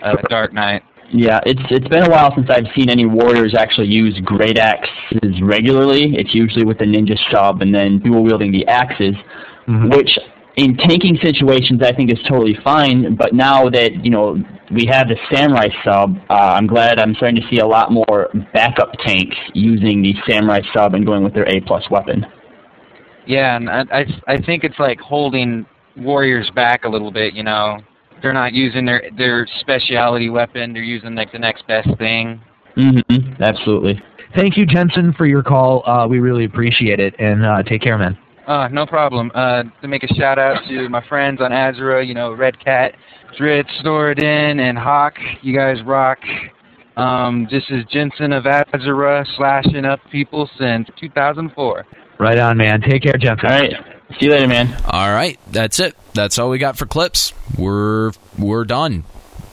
[0.03, 0.83] uh, Dark Knight.
[1.11, 5.41] Yeah, it's it's been a while since I've seen any warriors actually use great axes
[5.43, 6.15] regularly.
[6.17, 9.15] It's usually with the ninja sub and then dual wielding the axes,
[9.91, 10.19] which
[10.57, 13.17] in tanking situations I think is totally fine.
[13.17, 14.37] But now that you know
[14.71, 18.29] we have the samurai sub, uh, I'm glad I'm starting to see a lot more
[18.53, 22.27] backup tanks using the samurai sub and going with their A plus weapon.
[23.27, 27.35] Yeah, and I, I I think it's like holding warriors back a little bit.
[27.35, 27.79] You know,
[28.21, 30.73] they're not using their their speciality weapon.
[30.73, 32.41] They're using like the next best thing.
[32.77, 33.43] Mm-hmm.
[33.43, 34.03] Absolutely.
[34.35, 35.87] Thank you, Jensen, for your call.
[35.87, 38.17] Uh, we really appreciate it, and uh, take care, man.
[38.47, 39.31] Uh, no problem.
[39.35, 42.95] Uh, to make a shout out to my friends on Asura, you know, Red Cat,
[43.39, 45.15] Drit, Storidin, and Hawk.
[45.43, 46.19] You guys rock.
[46.97, 51.87] Um, this is Jensen of Asura slashing up people since 2004.
[52.19, 52.81] Right on, man.
[52.83, 53.47] Take care, Jensen.
[53.47, 53.73] All right.
[54.19, 54.77] See you later, man.
[54.87, 55.97] All right, that's it.
[56.13, 57.33] That's all we got for clips.
[57.57, 59.05] We're we're done.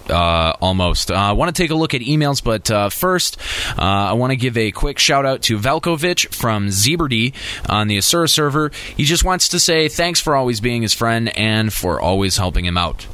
[0.09, 1.11] Uh, almost.
[1.11, 3.37] Uh, I want to take a look at emails, but uh, first,
[3.77, 7.33] uh, I want to give a quick shout out to Velkovich from Zeberdy
[7.67, 8.71] on the Asura server.
[8.95, 12.65] He just wants to say thanks for always being his friend and for always helping
[12.65, 13.05] him out.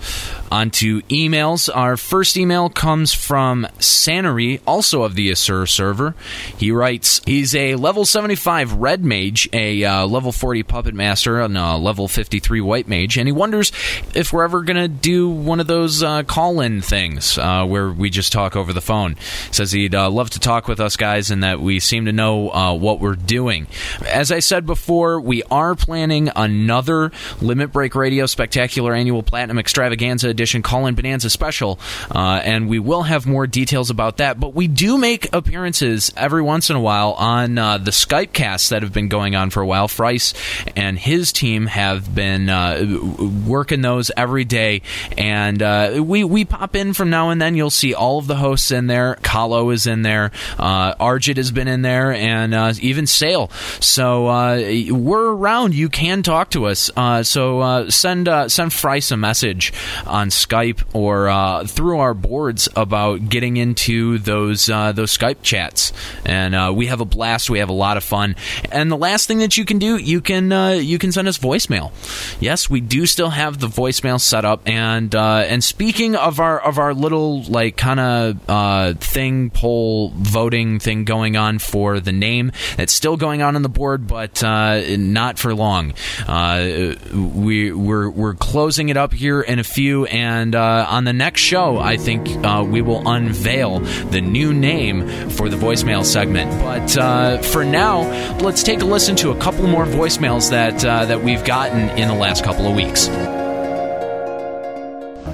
[0.52, 1.70] On to emails.
[1.74, 6.16] Our first email comes from Sanary, also of the Asura server.
[6.58, 11.58] He writes, he's a level 75 red mage, a uh, level 40 puppet master, and
[11.58, 13.72] a level 53 white mage, and he wonders
[14.14, 17.90] if we're ever going to do one of those uh, call in things uh, where
[17.90, 19.16] we just talk over the phone.
[19.52, 22.52] Says he'd uh, love to talk with us guys and that we seem to know
[22.52, 23.68] uh, what we're doing.
[24.08, 27.12] As I said before, we are planning another
[27.42, 31.80] Limit Break Radio Spectacular Annual Platinum Extravaganza Edition Call In Bonanza Special,
[32.12, 34.40] uh, and we will have more details about that.
[34.40, 38.70] But we do make appearances every once in a while on uh, the Skype casts
[38.70, 39.88] that have been going on for a while.
[39.88, 40.34] Frice
[40.76, 43.00] and his team have been uh,
[43.46, 44.82] working those every day,
[45.18, 45.62] and
[46.08, 47.56] we we pop in from now and then.
[47.56, 49.18] You'll see all of the hosts in there.
[49.22, 50.32] Kahlo is in there.
[50.58, 53.52] Uh, Arjit has been in there, and uh, even Sale.
[53.80, 54.56] So uh,
[54.90, 55.76] we're around.
[55.76, 56.90] You can talk to us.
[56.96, 59.74] Uh, so uh, send uh, send Frice a message
[60.06, 65.92] on Skype or through our boards about getting into those those Skype chats,
[66.26, 67.50] and we have a blast.
[67.50, 68.36] We have a lot of fun.
[68.72, 70.52] And the last thing that you can do, you can
[70.82, 71.92] you can send us voicemail.
[72.40, 74.62] Yes, we do still have the voicemail set up.
[74.66, 80.80] And and speaking of our of our little like kind of uh, thing poll voting
[80.80, 84.98] thing going on for the name, That's still going on on the board, but uh,
[84.98, 85.94] not for long.
[86.28, 91.14] Uh, we we're we're closing it up here in a few, and uh, on the
[91.14, 96.52] next show, I think uh, we will unveil the new name for the voicemail segment.
[96.62, 98.02] But uh, for now,
[98.40, 102.16] let's take a listen to a couple more voicemails that that we've gotten in the
[102.16, 103.10] last couple of weeks.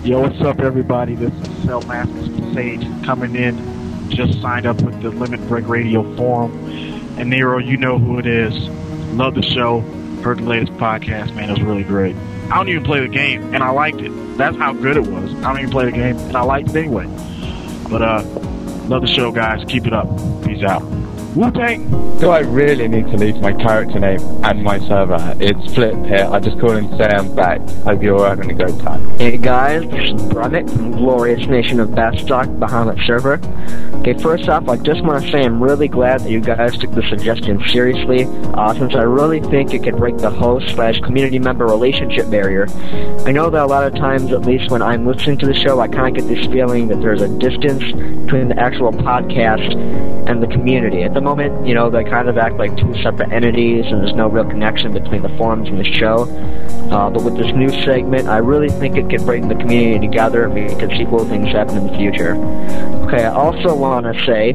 [0.03, 1.13] Yo, what's up, everybody?
[1.13, 4.09] This is Cell Masters Sage coming in.
[4.09, 6.51] Just signed up with the Limit Break Radio forum.
[7.19, 8.57] And Nero, you know who it is.
[9.13, 9.81] Love the show.
[10.23, 11.51] Heard the latest podcast, man.
[11.51, 12.15] It was really great.
[12.49, 14.09] I don't even play the game, and I liked it.
[14.39, 15.35] That's how good it was.
[15.35, 17.05] I don't even play the game, and I liked it anyway.
[17.87, 18.23] But, uh,
[18.87, 19.63] love the show, guys.
[19.67, 20.07] Keep it up.
[20.43, 20.81] Peace out.
[21.35, 22.19] Wu-Tang!
[22.19, 25.33] Do I really need to leave my character name and my server?
[25.39, 26.27] It's Flip here.
[26.29, 27.61] I just called in to say I'm back.
[27.85, 29.17] Hope you're all having a great time.
[29.17, 33.39] Hey guys, this is Brummick from Glorious Nation of Bastok, Bahamut server.
[34.01, 36.91] Okay, first off, I just want to say I'm really glad that you guys took
[36.91, 41.39] the suggestion seriously, uh, since I really think it could break the host slash community
[41.39, 42.67] member relationship barrier.
[43.25, 45.79] I know that a lot of times, at least when I'm listening to the show,
[45.79, 47.83] I kind of get this feeling that there's a distance
[48.25, 49.75] between the actual podcast
[50.29, 51.03] and the community.
[51.03, 54.15] At the moment, you know, they kind of act like two separate entities, and there's
[54.15, 56.23] no real connection between the forums and the show.
[56.91, 60.45] Uh, but with this new segment, I really think it could bring the community together
[60.45, 62.35] and we could see cool things happen in the future.
[63.05, 64.53] Okay, I also want to say,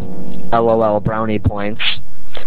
[0.52, 1.82] LOL brownie points.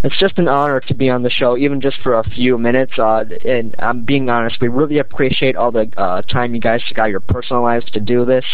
[0.04, 3.00] It's just an honor to be on the show, even just for a few minutes.
[3.00, 7.10] Uh, and I'm being honest, we really appreciate all the uh, time you guys out
[7.10, 8.46] your personal lives to do this.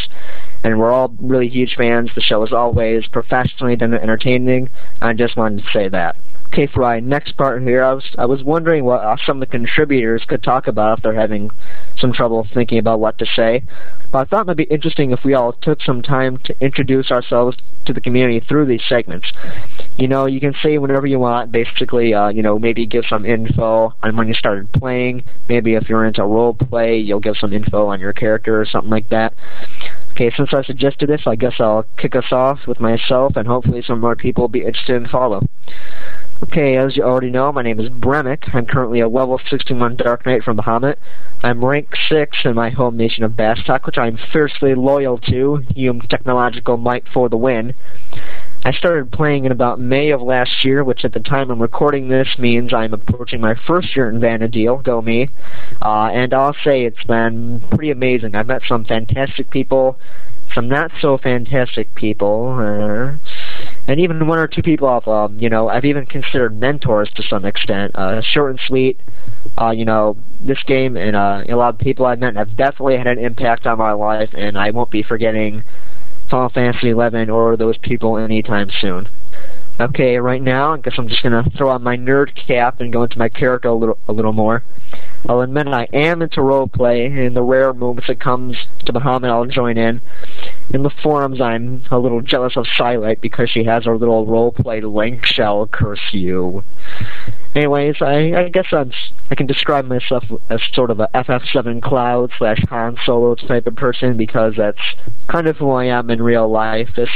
[0.66, 2.10] And we're all really huge fans.
[2.16, 4.72] The show is always professionally done and entertaining.
[5.00, 6.16] I just wanted to say that.
[6.48, 9.48] Okay, for my next part here, I was I was wondering what uh, some of
[9.48, 11.52] the contributors could talk about if they're having
[12.00, 13.62] some trouble thinking about what to say.
[14.12, 17.12] But I thought it might be interesting if we all took some time to introduce
[17.12, 19.32] ourselves to the community through these segments.
[19.98, 21.52] You know, you can say whatever you want.
[21.52, 25.26] Basically, uh, you know, maybe give some info on when you started playing.
[25.48, 28.90] Maybe if you're into role play, you'll give some info on your character or something
[28.90, 29.34] like that.
[30.16, 33.84] Okay, since I suggested this, I guess I'll kick us off with myself, and hopefully
[33.86, 35.46] some more people will be interested in follow.
[36.42, 38.56] Okay, as you already know, my name is Bremick.
[38.56, 40.96] I'm currently a level 61 Dark Knight from Bahamut.
[41.44, 45.66] I'm rank 6 in my home nation of Bastok, which I'm fiercely loyal to.
[45.76, 47.74] Hume Technological Might for the win.
[48.66, 52.08] I started playing in about May of last year, which at the time I'm recording
[52.08, 55.30] this means I'm approaching my first year in Vana'diel, go me.
[55.84, 58.34] Uh, and I'll say it's been pretty amazing.
[58.34, 60.00] I've met some fantastic people,
[60.56, 63.18] some not so fantastic people, uh,
[63.88, 67.22] and even one or two people I've, um, you know, I've even considered mentors to
[67.22, 67.96] some extent.
[67.96, 69.00] Uh, short and sweet.
[69.62, 72.98] Uh, you know, this game and uh, a lot of people I've met have definitely
[72.98, 75.64] had an impact on my life, and I won't be forgetting
[76.30, 79.08] Final Fantasy XI or those people anytime soon.
[79.80, 83.04] Okay, right now, I guess I'm just gonna throw on my nerd cap and go
[83.04, 84.64] into my character a little, a little more.
[85.28, 88.56] I'll admit I am into roleplay, and in the rare moments it comes
[88.86, 90.00] to the Bahamut, I'll join in.
[90.74, 94.82] In the forums, I'm a little jealous of Silite because she has her little roleplay
[94.82, 95.68] link shell.
[95.68, 96.64] Curse you.
[97.56, 98.92] Anyways, I, I guess I'm,
[99.32, 103.76] I can describe myself as sort of a FF7 Cloud slash Han Solo type of
[103.78, 104.82] person because that's
[105.28, 106.90] kind of who I am in real life.
[106.98, 107.10] This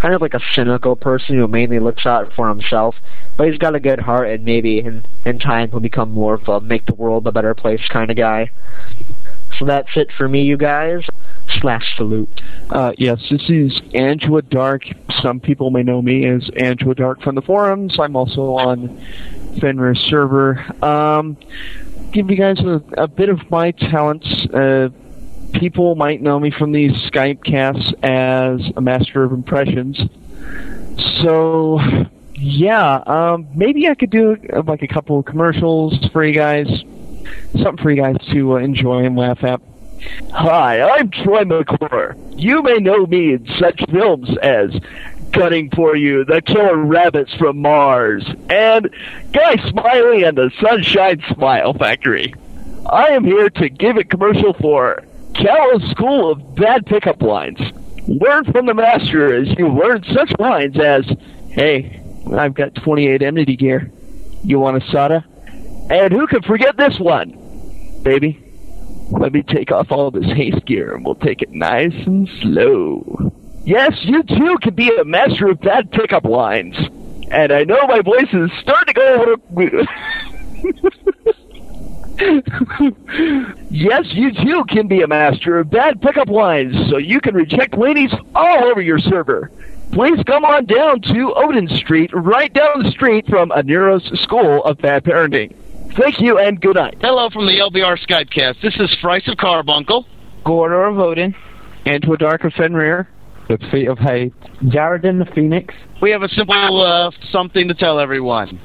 [0.00, 2.96] kind of like a cynical person who mainly looks out for himself,
[3.36, 6.48] but he's got a good heart and maybe in, in time he'll become more of
[6.48, 8.50] a make the world a better place kind of guy.
[9.58, 11.04] So that's it for me, you guys.
[11.60, 12.40] Slash salute.
[12.70, 14.82] Uh, yes, this is Angela Dark.
[15.22, 17.98] Some people may know me as Angela Dark from the forums.
[18.00, 19.00] I'm also on
[19.60, 20.64] Fenrir server.
[20.84, 21.36] Um,
[22.12, 24.26] give you guys a, a bit of my talents.
[24.46, 24.88] Uh,
[25.54, 29.98] people might know me from these Skype casts as a master of impressions.
[31.22, 31.80] So,
[32.34, 36.68] yeah, um, maybe I could do uh, like a couple of commercials for you guys,
[37.62, 39.60] something for you guys to uh, enjoy and laugh at.
[40.32, 42.16] Hi, I'm Troy McClure.
[42.32, 44.70] You may know me in such films as
[45.36, 48.88] Gunning for You, The Killer Rabbits from Mars, and
[49.32, 52.34] Guy Smiley and the Sunshine Smile Factory.
[52.86, 55.02] I am here to give a commercial for
[55.34, 57.58] Kahlo's School of Bad Pickup Lines.
[58.08, 61.04] Learn from the master as you learn such lines as,
[61.50, 62.00] Hey,
[62.32, 63.92] I've got 28 enmity gear.
[64.42, 65.24] You want a soda?
[65.90, 68.00] And who can forget this one?
[68.02, 68.42] Baby,
[69.10, 73.32] let me take off all this haste gear and we'll take it nice and slow.
[73.66, 76.76] Yes, you too can be a master of bad pickup lines.
[77.32, 79.34] And I know my voice is starting to go over.
[83.68, 87.76] yes, you too can be a master of bad pickup lines, so you can reject
[87.76, 89.50] ladies all over your server.
[89.90, 94.78] Please come on down to Odin Street, right down the street from Aniero's School of
[94.78, 95.56] Bad Parenting.
[95.96, 96.98] Thank you and good night.
[97.00, 98.60] Hello from the LBR Skypecast.
[98.62, 100.06] This is Fryce of Carbuncle.
[100.44, 101.34] Gorder of Odin.
[101.84, 103.08] Into Dark of Fenrir.
[103.48, 104.34] The Feet of Hate.
[104.68, 105.74] Jaredin the Phoenix.
[106.02, 108.60] We have a simple uh, something to tell everyone.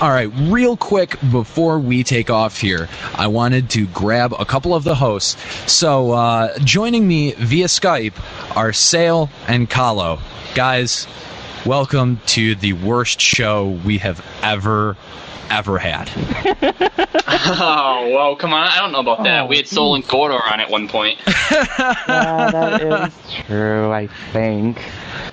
[0.00, 4.74] All right, real quick before we take off here, I wanted to grab a couple
[4.74, 5.36] of the hosts.
[5.72, 8.14] So, uh, joining me via Skype
[8.56, 10.20] are Sale and Kahlo.
[10.54, 11.06] Guys,
[11.64, 14.96] welcome to the worst show we have ever,
[15.50, 16.10] ever had.
[17.46, 18.68] Oh, well, come on.
[18.68, 19.42] I don't know about that.
[19.42, 19.46] Oh.
[19.46, 21.18] We had Soul and Gordor on at one point.
[21.50, 23.14] Yeah, that is
[23.46, 24.80] true, I think.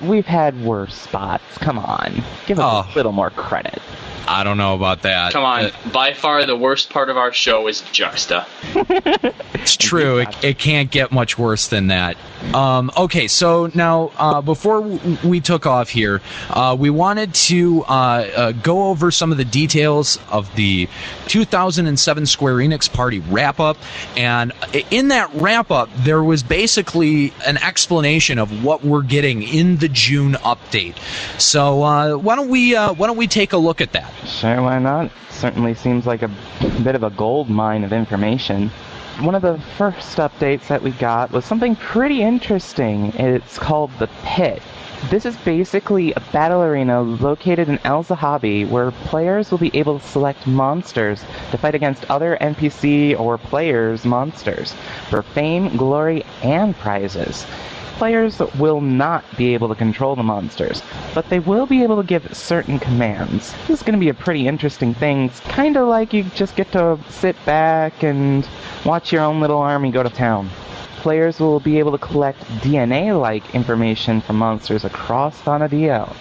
[0.01, 1.57] We've had worse spots.
[1.59, 2.24] Come on.
[2.47, 2.93] Give us a oh.
[2.95, 3.82] little more credit.
[4.28, 5.34] I don't know about that.
[5.34, 5.72] Come on.
[5.92, 8.46] By far, the worst part of our show is Juxta.
[9.62, 10.18] It's true.
[10.18, 12.18] It, it can't get much worse than that.
[12.56, 16.20] Um, okay, so now uh, before w- we took off here,
[16.50, 20.90] uh, we wanted to uh, uh, go over some of the details of the
[21.28, 23.78] 2007 Square Enix Party wrap up,
[24.18, 24.52] and
[24.90, 29.90] in that wrap up, there was basically an explanation of what we're getting in the
[29.90, 30.96] June update.
[31.40, 34.11] So uh, why don't we uh, why don't we take a look at that?
[34.26, 35.12] Sure, why not?
[35.30, 36.32] Certainly seems like a
[36.84, 38.70] bit of a gold mine of information.
[39.20, 43.14] One of the first updates that we got was something pretty interesting.
[43.14, 44.62] It's called the Pit.
[45.09, 49.99] This is basically a battle arena located in Al Zahbi where players will be able
[49.99, 54.76] to select monsters to fight against other NPC or players' monsters
[55.09, 57.45] for fame, glory, and prizes.
[58.02, 60.82] Players will not be able to control the monsters,
[61.14, 63.54] but they will be able to give certain commands.
[63.68, 65.26] This is going to be a pretty interesting thing.
[65.26, 68.49] It's kind of like you just get to sit back and
[68.86, 70.49] watch your own little army go to town.
[71.02, 76.16] Players will be able to collect DNA-like information from monsters across Vana'diel.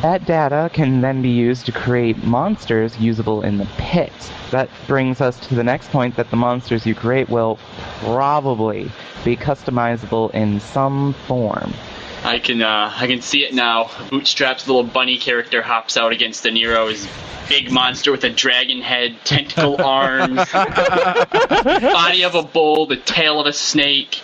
[0.00, 4.10] That data can then be used to create monsters usable in the pit.
[4.52, 7.58] That brings us to the next point that the monsters you create will
[7.98, 8.90] probably
[9.22, 11.74] be customizable in some form.
[12.22, 13.84] I can uh, I can see it now.
[13.84, 17.06] Bootstrap's little bunny character hops out against the Nero's
[17.48, 23.46] big monster with a dragon head, tentacle arms, body of a bull, the tail of
[23.46, 24.20] a snake.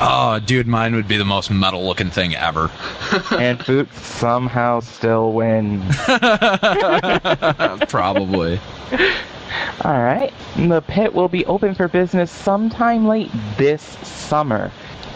[0.00, 2.70] Oh, dude, mine would be the most metal looking thing ever.
[3.32, 5.96] and Boots somehow still wins.
[7.88, 8.60] Probably.
[9.82, 10.32] All right.
[10.56, 14.70] The pit will be open for business sometime late this summer.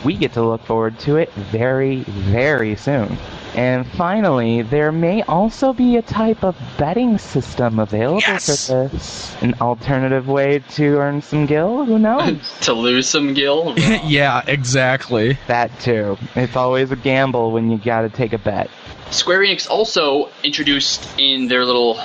[0.05, 3.18] We get to look forward to it very, very soon.
[3.55, 9.36] And finally, there may also be a type of betting system available for this.
[9.42, 11.84] An alternative way to earn some gil?
[11.84, 12.40] Who knows?
[12.62, 13.74] to lose some gil.
[13.78, 15.38] yeah, exactly.
[15.48, 16.16] That too.
[16.34, 18.70] It's always a gamble when you gotta take a bet.
[19.11, 22.00] Square Enix also introduced in their little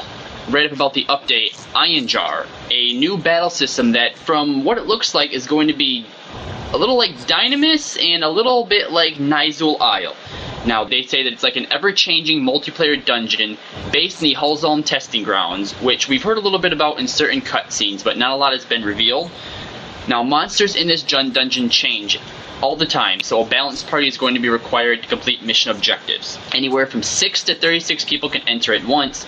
[0.50, 5.14] write up about the update Einherjar, a new battle system that, from what it looks
[5.14, 6.06] like, is going to be
[6.74, 10.16] a little like Dynamis and a little bit like Nyzul Isle.
[10.66, 13.58] Now, they say that it's like an ever changing multiplayer dungeon
[13.94, 17.40] based in the Hazhalm testing grounds, which we've heard a little bit about in certain
[17.42, 19.32] cutscenes, but not a lot has been revealed.
[20.10, 22.20] Now, monsters in this dun- dungeon change
[22.62, 25.72] all the time, so a balanced party is going to be required to complete mission
[25.72, 26.38] objectives.
[26.54, 29.26] Anywhere from 6 to 36 people can enter at once,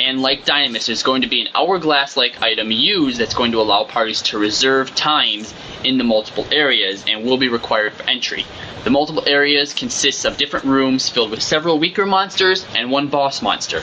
[0.00, 3.60] and like Dynamis, there's going to be an hourglass like item used that's going to
[3.60, 5.52] allow parties to reserve times
[5.84, 8.44] in the multiple areas and will be required for entry.
[8.84, 13.42] The multiple areas consists of different rooms filled with several weaker monsters and one boss
[13.42, 13.82] monster.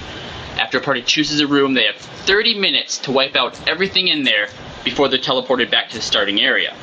[0.58, 4.24] After a party chooses a room, they have 30 minutes to wipe out everything in
[4.24, 4.50] there
[4.84, 6.76] before they're teleported back to the starting area.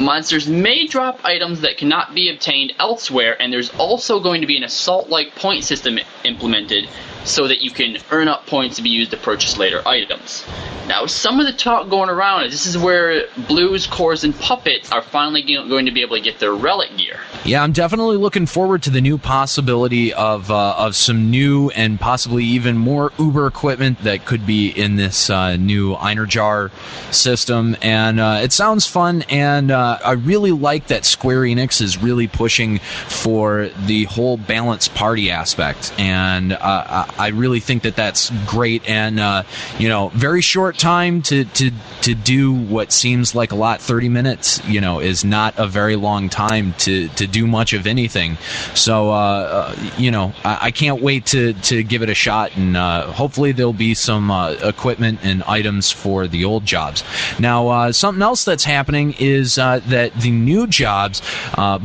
[0.00, 4.56] Monsters may drop items that cannot be obtained elsewhere, and there's also going to be
[4.56, 6.88] an assault like point system implemented
[7.24, 10.44] so that you can earn up points to be used to purchase later items.
[10.90, 14.92] Now, some of the talk going around is this is where Blues, Cores, and Puppet
[14.92, 17.20] are finally going to be able to get their relic gear.
[17.44, 22.00] Yeah, I'm definitely looking forward to the new possibility of uh, of some new and
[22.00, 26.72] possibly even more Uber equipment that could be in this uh, new Einherjar
[27.12, 27.76] system.
[27.82, 32.26] And uh, it sounds fun, and uh, I really like that Square Enix is really
[32.26, 35.92] pushing for the whole balanced party aspect.
[35.98, 39.42] And uh, I really think that that's great, and uh,
[39.78, 41.70] you know, very short time to to
[42.02, 43.80] to do what seems like a lot.
[43.80, 47.86] Thirty minutes, you know, is not a very long time to to do much of
[47.86, 48.38] anything.
[48.74, 52.56] So, uh, uh, you know, I, I, can't wait to to give it a shot,
[52.56, 57.04] and uh, hopefully there'll be some uh, equipment and items for the old jobs.
[57.38, 61.22] Now, something else that's happening is that the new jobs,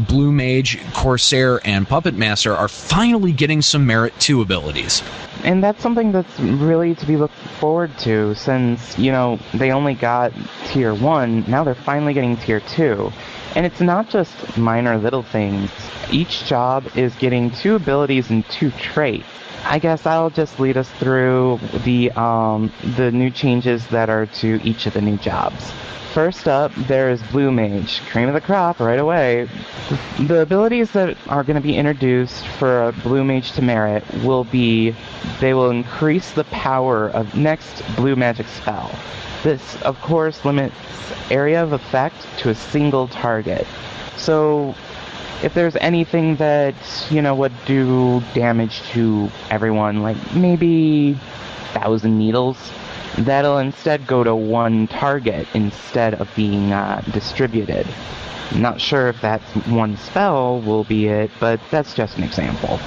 [0.07, 5.01] Blue Mage, Corsair, and Puppet Master, are finally getting some merit two abilities
[5.46, 9.93] and that's something that's really to be looked forward to since you know they only
[9.93, 10.34] got
[10.66, 13.12] tier 1 now they're finally getting tier 2
[13.56, 15.72] and it's not just minor little things.
[16.12, 19.26] Each job is getting two abilities and two traits
[19.68, 24.59] I guess I'll just lead us through the um, the new changes that are to
[24.63, 25.72] each of the new jobs.
[26.13, 29.49] First up, there's Blue Mage, cream of the crop right away.
[30.20, 34.43] The abilities that are going to be introduced for a Blue Mage to merit will
[34.43, 34.95] be
[35.41, 38.91] they will increase the power of next Blue Magic spell.
[39.43, 40.76] This, of course, limits
[41.32, 43.66] area of effect to a single target.
[44.16, 44.76] So,
[45.43, 46.75] if there's anything that,
[47.09, 51.17] you know, would do damage to everyone, like maybe
[51.73, 52.57] thousand needles,
[53.19, 57.88] that'll instead go to one target instead of being uh, distributed.
[58.55, 62.79] Not sure if that one spell will be it, but that's just an example.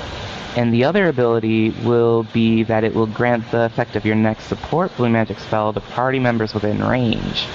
[0.57, 4.44] And the other ability will be that it will grant the effect of your next
[4.44, 7.46] support blue magic spell to party members within range.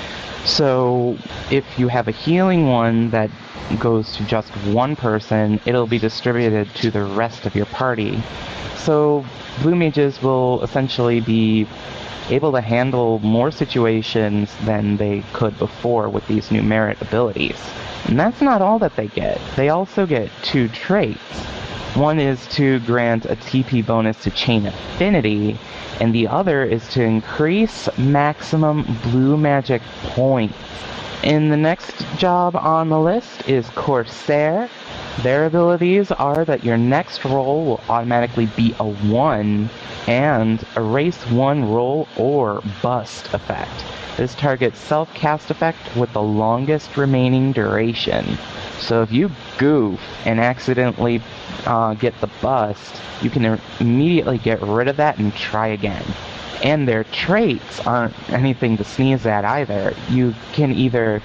[0.46, 1.18] So
[1.50, 3.30] if you have a healing one that
[3.80, 8.22] goes to just one person, it'll be distributed to the rest of your party.
[8.76, 9.26] So
[9.62, 11.68] blue mages will essentially be
[12.30, 17.60] able to handle more situations than they could before with these new merit abilities.
[18.06, 19.40] And that's not all that they get.
[19.56, 21.20] They also get two traits.
[21.96, 25.60] One is to grant a TP bonus to Chain Affinity,
[26.02, 30.58] and the other is to increase maximum blue magic points.
[31.24, 34.72] And the next job on the list is Corsair,
[35.22, 39.70] their abilities are that your next roll will automatically be a 1
[40.08, 43.86] and erase one roll or bust effect.
[44.18, 48.38] This targets self-cast effect with the longest remaining duration.
[48.80, 51.22] So if you goof and accidentally
[51.66, 56.06] uh, get the bust, you can immediately get rid of that and try again.
[56.62, 59.94] And their traits aren't anything to sneeze at either.
[60.10, 61.22] You can either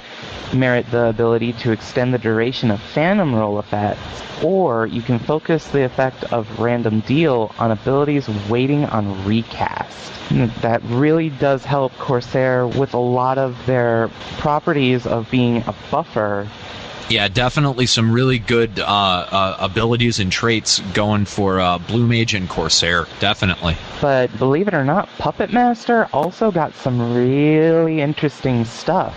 [0.54, 4.00] merit the ability to extend the duration of phantom roll effects,
[4.42, 10.12] or you can focus the effect of random deal on abilities waiting on recast.
[10.62, 14.08] That really does help Corsair with a lot of their
[14.38, 16.48] properties of being a buffer
[17.10, 22.34] yeah, definitely some really good uh, uh, abilities and traits going for uh, Blue Mage
[22.34, 23.06] and Corsair.
[23.20, 23.76] Definitely.
[24.00, 29.14] But believe it or not, Puppet Master also got some really interesting stuff.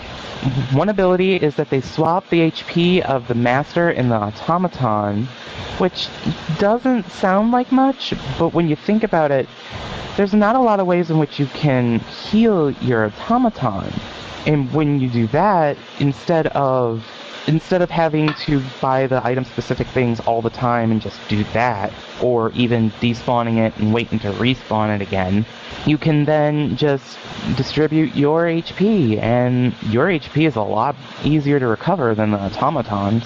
[0.73, 5.27] One ability is that they swap the HP of the Master and the Automaton,
[5.77, 6.07] which
[6.57, 9.47] doesn't sound like much, but when you think about it,
[10.17, 13.93] there's not a lot of ways in which you can heal your Automaton.
[14.47, 17.05] And when you do that, instead of
[17.47, 21.43] instead of having to buy the item specific things all the time and just do
[21.53, 25.45] that, or even despawning it and waiting to respawn it again,
[25.85, 27.17] you can then just
[27.55, 33.23] distribute your HP, and your HP is a lot easier to recover than the automatons.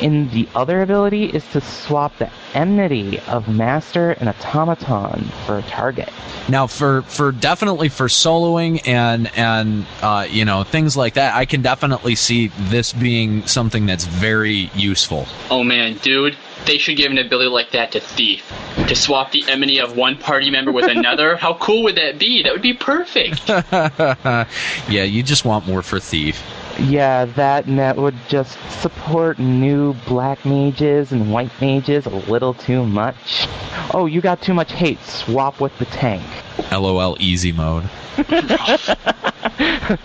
[0.00, 5.62] And the other ability is to swap the enmity of master and automaton for a
[5.62, 6.08] target.
[6.48, 11.46] Now, for for definitely for soloing and and uh, you know things like that, I
[11.46, 15.26] can definitely see this being something that's very useful.
[15.50, 18.48] Oh man, dude, they should give an ability like that to Thief.
[18.86, 21.34] To swap the enmity of one party member with another?
[21.44, 22.44] How cool would that be?
[22.44, 23.48] That would be perfect.
[23.48, 26.40] yeah, you just want more for Thief.
[26.78, 32.86] Yeah, that net would just support new black mages and white mages a little too
[32.86, 33.48] much.
[33.92, 35.00] Oh, you got too much hate.
[35.00, 36.22] Swap with the tank.
[36.70, 37.90] LOL easy mode.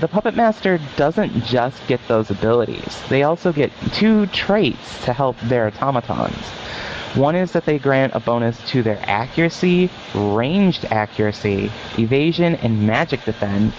[0.00, 3.02] the Puppet Master doesn't just get those abilities.
[3.10, 6.42] They also get two traits to help their automatons.
[7.14, 13.24] One is that they grant a bonus to their accuracy, ranged accuracy, evasion, and magic
[13.24, 13.74] defense,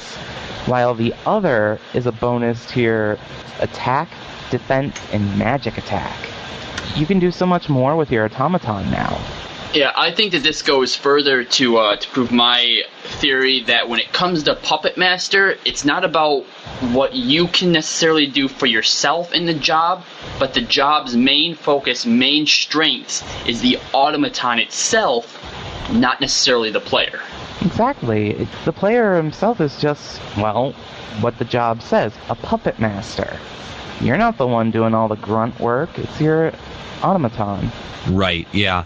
[0.67, 3.17] while the other is a bonus to your
[3.59, 4.09] attack,
[4.51, 6.15] defense, and magic attack.
[6.95, 9.19] You can do so much more with your automaton now.
[9.73, 14.01] Yeah, I think that this goes further to uh, to prove my theory that when
[14.01, 16.43] it comes to Puppet Master, it's not about
[16.91, 20.03] what you can necessarily do for yourself in the job,
[20.39, 25.41] but the job's main focus, main strength is the automaton itself,
[25.93, 27.21] not necessarily the player.
[27.61, 28.45] Exactly.
[28.65, 30.73] The player himself is just, well,
[31.21, 33.39] what the job says a puppet master.
[34.01, 36.51] You're not the one doing all the grunt work, it's your
[37.03, 37.71] automaton.
[38.09, 38.85] Right, yeah.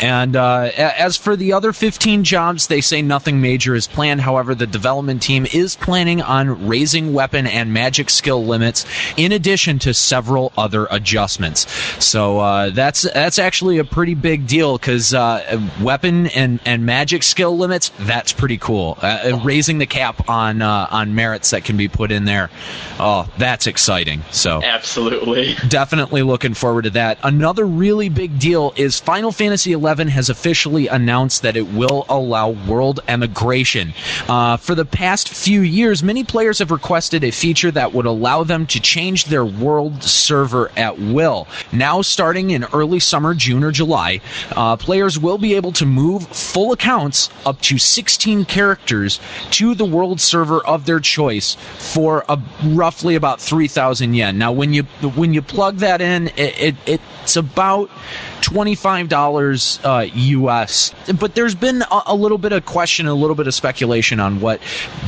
[0.00, 4.20] And uh, as for the other 15 jobs, they say nothing major is planned.
[4.20, 8.86] However, the development team is planning on raising weapon and magic skill limits
[9.16, 11.70] in addition to several other adjustments.
[12.04, 17.22] So uh, that's that's actually a pretty big deal because uh, weapon and, and magic
[17.22, 18.98] skill limits, that's pretty cool.
[19.00, 22.50] Uh, uh, raising the cap on, uh, on merits that can be put in there,
[22.98, 24.22] oh, that's exciting.
[24.32, 25.54] So Absolutely.
[25.68, 27.18] definitely looking forward to that.
[27.22, 32.50] Another really big deal is Final Fantasy XI has officially announced that it will allow
[32.50, 33.94] world emigration.
[34.28, 38.44] Uh, for the past few years, many players have requested a feature that would allow
[38.44, 41.46] them to change their world server at will.
[41.72, 44.20] Now, starting in early summer, June or July,
[44.56, 49.20] uh, players will be able to move full accounts up to 16 characters
[49.52, 54.38] to the world server of their choice for a, roughly about 3,000 yen.
[54.38, 54.82] Now, when you
[55.14, 57.90] when you plug that in, it, it it's about
[58.40, 60.94] $25 uh, US.
[61.18, 64.40] But there's been a, a little bit of question, a little bit of speculation on
[64.40, 64.60] what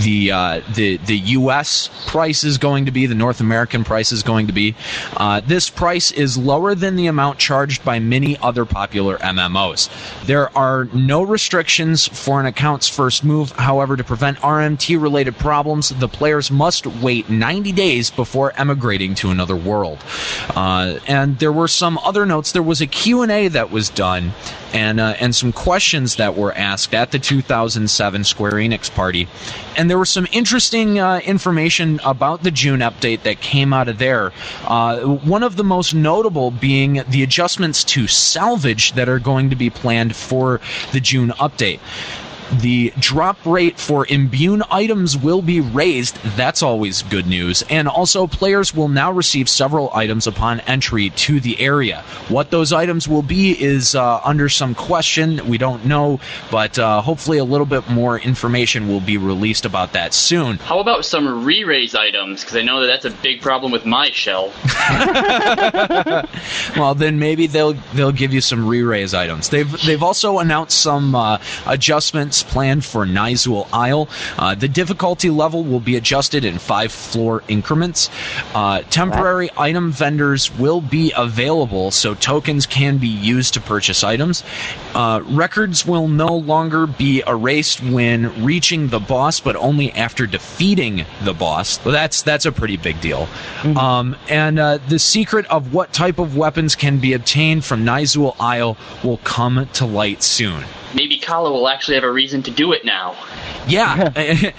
[0.02, 4.22] the uh, the the US price is going to be, the North American price is
[4.22, 4.76] going to be.
[5.16, 9.88] Uh, this price is lower than the amount charged by many other popular MMOs.
[10.26, 13.50] There are no restrictions for an account's first move.
[13.52, 19.30] However, to prevent RMT related problems, the players must wait 90 days before emigrating to
[19.30, 19.98] another world.
[20.54, 22.52] Uh, and there were some other notes.
[22.52, 24.32] There was a Q&A that was done
[24.72, 29.28] and uh, and some questions that were asked at the 2007 Square Enix party.
[29.76, 33.98] And there was some interesting uh, information about the June update that came out of
[33.98, 34.32] there.
[34.64, 39.56] Uh, one of the most notable being the adjustments to salvage that are going to
[39.56, 40.60] be planned for
[40.92, 41.80] the June update.
[42.60, 46.16] The drop rate for imbue items will be raised.
[46.36, 47.62] That's always good news.
[47.70, 52.02] And also, players will now receive several items upon entry to the area.
[52.28, 55.48] What those items will be is uh, under some question.
[55.48, 56.20] We don't know,
[56.50, 60.58] but uh, hopefully, a little bit more information will be released about that soon.
[60.58, 62.42] How about some re-raise items?
[62.42, 64.52] Because I know that that's a big problem with my shell.
[66.76, 69.48] well, then maybe they'll they'll give you some re-raise items.
[69.48, 74.08] They've they've also announced some uh, adjustments planned for Nyzul Isle.
[74.38, 78.10] Uh, the difficulty level will be adjusted in five floor increments.
[78.54, 84.42] Uh, temporary item vendors will be available, so tokens can be used to purchase items.
[84.94, 91.04] Uh, records will no longer be erased when reaching the boss, but only after defeating
[91.24, 91.82] the boss.
[91.84, 93.28] Well, that's that's a pretty big deal.
[93.76, 98.36] Um, and uh, the secret of what type of weapons can be obtained from Nyzul
[98.40, 100.64] Isle will come to light soon.
[100.94, 103.16] Maybe Kala will actually have a reason to do it now.
[103.66, 104.52] Yeah, I,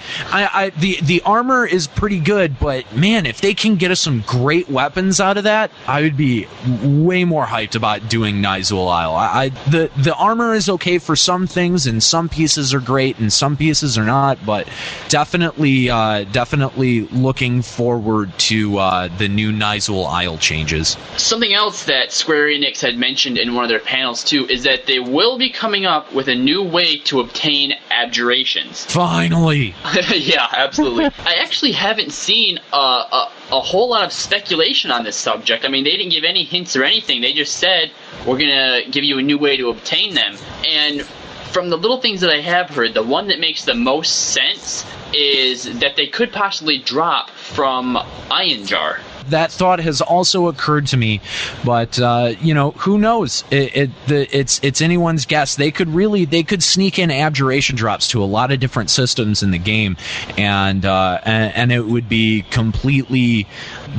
[0.52, 4.22] I, the the armor is pretty good, but man, if they can get us some
[4.26, 6.46] great weapons out of that, I would be
[6.82, 9.14] way more hyped about doing Nyzul Isle.
[9.14, 13.18] I, I the the armor is okay for some things, and some pieces are great,
[13.18, 14.44] and some pieces are not.
[14.44, 14.68] But
[15.08, 20.96] definitely, uh, definitely looking forward to uh, the new Nyzul Isle changes.
[21.16, 24.86] Something else that Square Enix had mentioned in one of their panels too is that
[24.86, 28.84] they will be coming up with a new way to obtain abjurations.
[28.88, 29.74] Finally.
[30.10, 31.04] yeah, absolutely.
[31.18, 35.64] I actually haven't seen a, a, a whole lot of speculation on this subject.
[35.64, 37.20] I mean, they didn't give any hints or anything.
[37.20, 37.90] They just said,
[38.26, 38.50] we're going
[38.84, 40.36] to give you a new way to obtain them.
[40.66, 41.02] And
[41.52, 44.84] from the little things that I have heard, the one that makes the most sense
[45.12, 47.96] is that they could possibly drop from
[48.28, 49.00] Einherjar.
[49.28, 51.20] That thought has also occurred to me,
[51.64, 53.44] but uh, you know, who knows?
[53.50, 55.56] It, it the, it's it's anyone's guess.
[55.56, 59.42] They could really they could sneak in abjuration drops to a lot of different systems
[59.42, 59.96] in the game,
[60.36, 63.46] and uh, and, and it would be completely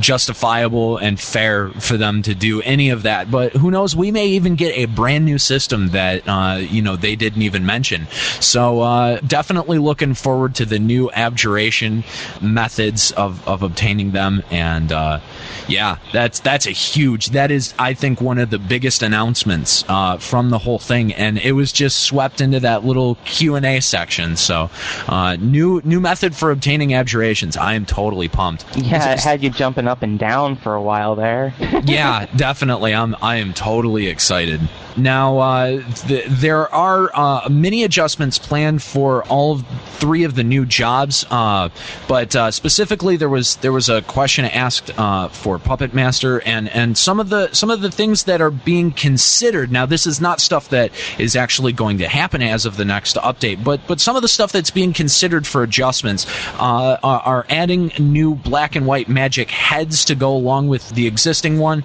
[0.00, 3.30] justifiable and fair for them to do any of that.
[3.30, 3.96] But who knows?
[3.96, 7.66] We may even get a brand new system that uh, you know they didn't even
[7.66, 8.06] mention.
[8.40, 12.04] So uh, definitely looking forward to the new abjuration
[12.40, 14.42] methods of, of obtaining them.
[14.50, 15.20] And uh,
[15.68, 17.26] yeah, that's that's a huge.
[17.30, 21.12] That is, I think, one of the biggest announcements uh, from the whole thing.
[21.14, 24.36] And it was just swept into that little Q and A section.
[24.36, 24.70] So
[25.08, 27.56] uh, new new method for obtaining abjurations.
[27.56, 28.64] I am totally pumped.
[28.76, 31.54] Yeah, it had you jumping up and down for a while there.
[31.84, 32.94] yeah, definitely.
[32.94, 34.60] I'm I am totally excited.
[34.96, 39.58] Now, uh, th- there are uh, many adjustments planned for all
[39.98, 41.68] three of the new jobs, uh,
[42.08, 46.70] but uh, specifically there was there was a question asked uh, for Puppet Master and
[46.70, 49.70] and some of the some of the things that are being considered.
[49.70, 53.16] Now, this is not stuff that is actually going to happen as of the next
[53.16, 57.46] update, but but some of the stuff that's being considered for adjustments uh, are, are
[57.50, 61.84] adding new black and white magic heads to go along with the existing one,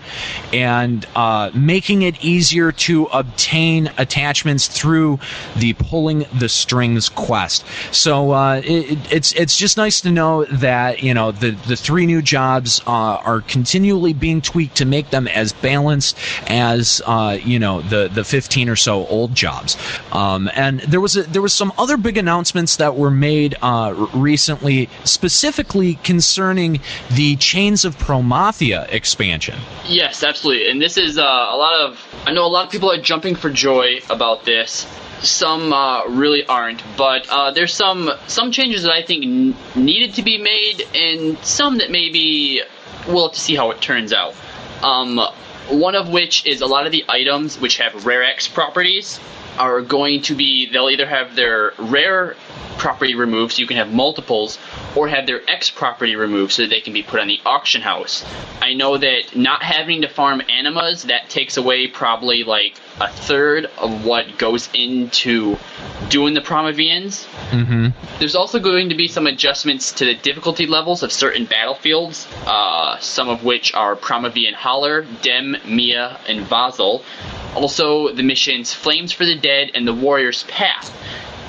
[0.54, 1.06] and
[1.54, 5.20] making it easier to obtain attachments through
[5.58, 7.66] the pulling the strings quest.
[7.92, 12.06] So uh, it, it's it's just nice to know that you know the the three
[12.06, 16.18] new jobs uh, are continually being tweaked to make them as balanced
[16.48, 19.78] as uh, you know the the 15 or so old jobs.
[20.12, 23.94] Um, and there was a, there was some other big announcements that were made uh,
[24.14, 26.80] recently, specifically concerning
[27.12, 29.60] the Chains of Promathia expansion.
[29.86, 30.70] Yes, absolutely.
[30.70, 32.00] And this is uh, a lot of.
[32.26, 34.88] I know a lot of people are jumping for joy about this.
[35.22, 40.16] Some uh, really aren't, but uh, there's some some changes that I think n- needed
[40.16, 42.62] to be made, and some that maybe
[43.08, 44.34] we'll have to see how it turns out.
[44.82, 45.20] Um,
[45.70, 49.20] one of which is a lot of the items which have rare X properties
[49.62, 52.36] are going to be they'll either have their rare
[52.80, 54.58] property removed so you can have multiples
[54.96, 57.80] or have their X property removed so that they can be put on the auction
[57.80, 58.26] house.
[58.60, 63.68] I know that not having to farm animas that takes away probably like a third
[63.78, 65.58] of what goes into
[66.10, 67.28] doing the Promyvions.
[67.52, 67.90] Mm-hmm.
[68.18, 72.98] There's also going to be some adjustments to the difficulty levels of certain battlefields, uh,
[73.00, 77.04] some of which are Promyvion Holla, Dem, Mea, and Vahzl.
[77.56, 80.96] Also, the missions Flames for the Dead and the Warrior's Path.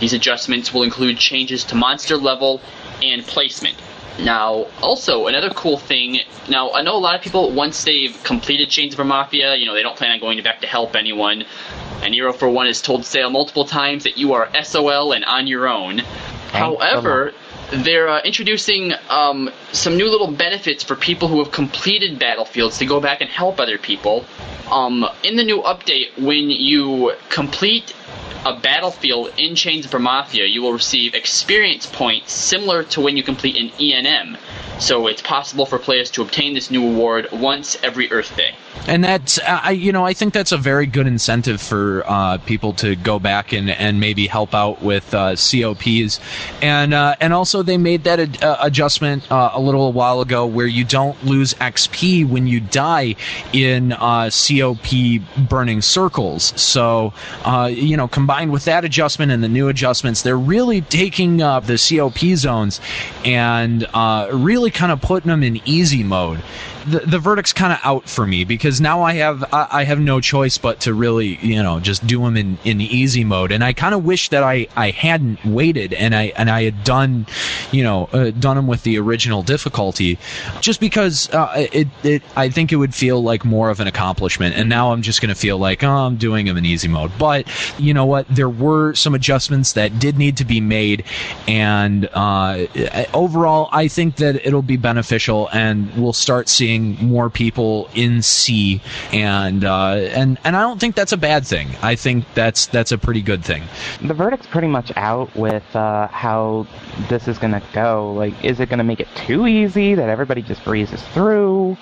[0.00, 2.60] These adjustments will include changes to monster level
[3.02, 3.76] and placement.
[4.18, 6.20] Now, also, another cool thing.
[6.48, 9.74] Now, I know a lot of people, once they've completed Chains of Promathia, you know,
[9.74, 11.44] they don't plan on going back to help anyone.
[12.00, 15.68] Aniero, for one, has told Sale multiple times that you are SOL and on your
[15.68, 15.98] own.
[16.50, 17.32] However,
[17.72, 22.86] they're uh, introducing um, some new little benefits for people who have completed battlefields to
[22.86, 24.24] go back and help other people.
[24.70, 27.94] Um, in the new update, when you complete
[28.44, 33.22] a battlefield in Chains of Promathia, you will receive experience points similar to when you
[33.22, 34.36] complete an ENM.
[34.80, 38.54] So it's possible for players to obtain this new award once every Earth Day.
[38.86, 42.72] and that's I you know I think that's a very good incentive for uh, people
[42.74, 46.20] to go back and, and maybe help out with uh, COPs,
[46.60, 50.46] and uh, and also they made that ad- uh, adjustment uh, a little while ago
[50.46, 53.14] where you don't lose XP when you die
[53.52, 56.52] in COP burning circles.
[56.60, 57.12] So
[57.68, 61.76] you know combined with that adjustment and the new adjustments, they're really taking uh, the
[61.76, 62.80] COP zones
[63.24, 66.42] and uh, really kind of putting them in easy mode.
[66.86, 70.00] The, the verdict's kind of out for me because now I have I, I have
[70.00, 73.52] no choice but to really you know just do them in, in easy mode.
[73.52, 76.82] And I kind of wish that I, I hadn't waited and I and I had
[76.82, 77.26] done
[77.70, 80.18] you know uh, done them with the original difficulty
[80.60, 84.56] just because uh, it, it I think it would feel like more of an accomplishment.
[84.56, 87.12] And now I'm just gonna feel like oh I'm doing them in easy mode.
[87.16, 87.46] But
[87.82, 91.04] you know what there were some adjustments that did need to be made
[91.48, 92.66] and uh,
[93.12, 98.80] overall I think that it'll be beneficial and we'll start seeing more people in C
[99.12, 101.68] and uh, and and I don't think that's a bad thing.
[101.82, 103.62] I think that's that's a pretty good thing.
[104.02, 106.66] The verdict's pretty much out with uh, how
[107.08, 108.12] this is going to go.
[108.12, 111.76] Like, is it going to make it too easy that everybody just breezes through?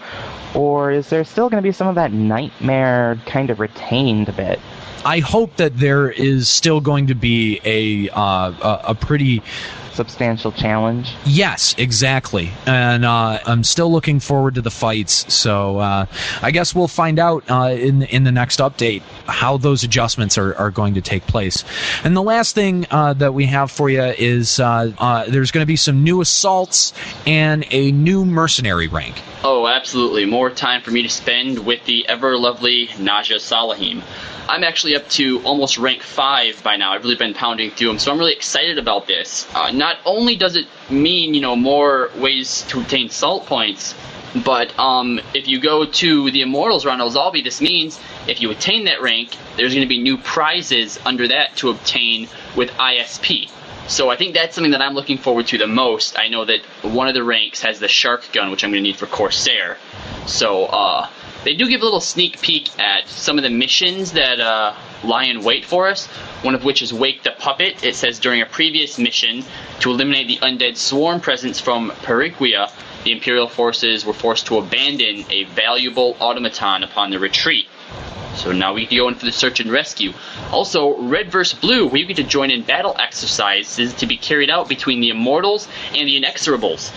[0.54, 4.32] Or is there still going to be some of that nightmare kind of retained a
[4.32, 4.58] bit?
[5.04, 9.42] I hope that there is still going to be a uh, a, pretty
[9.92, 11.12] substantial challenge.
[11.24, 12.50] Yes, exactly.
[12.66, 15.32] And uh, I'm still looking forward to the fights.
[15.32, 16.06] So uh,
[16.42, 20.54] I guess we'll find out uh, in in the next update how those adjustments are,
[20.56, 21.64] are going to take place.
[22.04, 25.62] And the last thing uh, that we have for you is uh, uh, there's going
[25.62, 26.92] to be some new assaults
[27.26, 29.20] and a new mercenary rank.
[29.42, 30.26] Oh, absolutely.
[30.26, 34.02] More time for me to spend with the ever lovely Naja Salaheem.
[34.50, 36.92] I'm actually up to almost rank 5 by now.
[36.92, 39.46] I've really been pounding through them, so I'm really excited about this.
[39.54, 43.94] Uh, not only does it mean, you know, more ways to obtain salt points,
[44.44, 47.98] but um, if you go to the Immortals around Al Zahbi, this means
[48.28, 52.28] if you attain that rank, there's going to be new prizes under that to obtain
[52.56, 53.50] with ISP.
[53.88, 56.16] So I think that's something that I'm looking forward to the most.
[56.16, 58.88] I know that one of the ranks has the shark gun, which I'm going to
[58.88, 59.76] need for Corsair.
[60.26, 61.08] So uh,
[61.44, 65.24] they do give a little sneak peek at some of the missions that uh, lie
[65.24, 66.06] in wait for us.
[66.42, 67.82] One of which is Wake the Puppet.
[67.84, 69.44] It says during a previous mission
[69.80, 72.70] to eliminate the undead swarm presence from Periqia,
[73.04, 77.66] the Imperial forces were forced to abandon a valuable automaton upon the retreat.
[78.36, 80.12] So now we can go in for the search and rescue.
[80.52, 81.58] Also, Red vs.
[81.58, 85.66] Blue, you get to join in battle exercises to be carried out between the Immortals
[85.94, 86.92] and the Inexorables.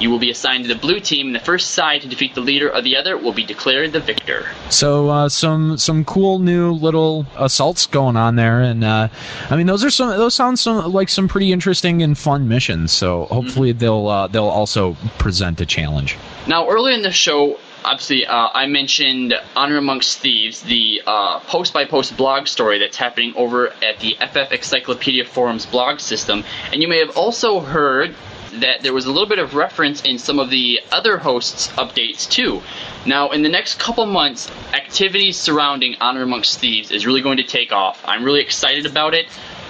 [0.00, 2.40] You will be assigned to the blue team, and the first side to defeat the
[2.40, 4.46] leader of the other will be declared the victor.
[4.70, 9.08] So uh, some some cool new little assaults going on there, and uh,
[9.50, 12.92] I mean those are some those sound some, like some pretty interesting and fun missions.
[12.92, 16.16] So hopefully they'll uh, they'll also present a challenge.
[16.46, 21.02] Now, earlier in the show, obviously, uh, I mentioned Honor Amongst Thieves, the
[21.48, 26.44] post by post blog story that's happening over at the FF Encyclopedia Forums blog system.
[26.72, 28.14] And you may have also heard
[28.54, 32.28] that there was a little bit of reference in some of the other hosts' updates
[32.28, 32.62] too.
[33.06, 37.44] Now, in the next couple months, activities surrounding Honor Amongst Thieves is really going to
[37.44, 38.00] take off.
[38.04, 39.26] I'm really excited about it.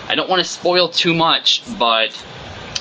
[0.09, 2.11] I don't want to spoil too much, but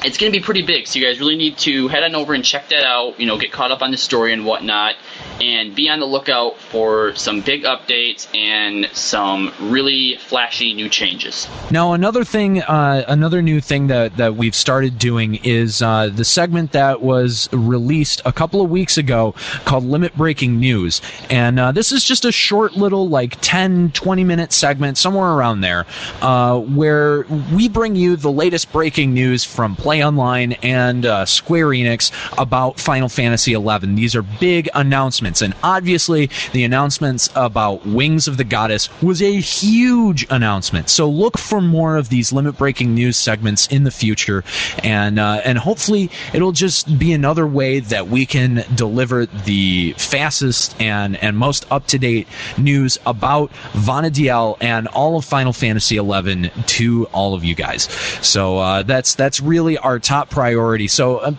[0.04, 0.88] it's going to be pretty big.
[0.88, 3.20] So you guys really need to head on over and check that out.
[3.20, 4.96] You know, get caught up on the story and whatnot,
[5.42, 11.48] and be on the lookout for some big updates and some really flashy new changes.
[11.72, 16.26] Now, another thing, uh, another new thing that, that we've started doing is uh, the
[16.26, 19.34] segment that was released a couple of weeks ago
[19.66, 21.02] called Limit Breaking News.
[21.30, 25.62] And uh, this is just a short little, like 10, 20 minute segment, somewhere around
[25.62, 25.86] there,
[26.22, 27.24] uh, where
[27.54, 32.80] we bring you the latest breaking news from Play Online and uh, Square Enix about
[32.80, 33.78] Final Fantasy XI.
[33.96, 39.40] These are big announcements, and obviously, the announcements about Wings of the Goddess was a
[39.40, 40.90] huge announcement.
[40.90, 44.44] So look for more of these limit breaking news segments in the future,
[44.84, 50.80] and uh, and hopefully, it'll just be another way that we can deliver the fastest
[50.82, 52.28] and and most up to date
[52.58, 57.84] news about Vana'diel and all of Final Fantasy XI to all of you guys.
[58.22, 60.88] So uh, that's that's really our top priority.
[60.88, 61.34] So uh,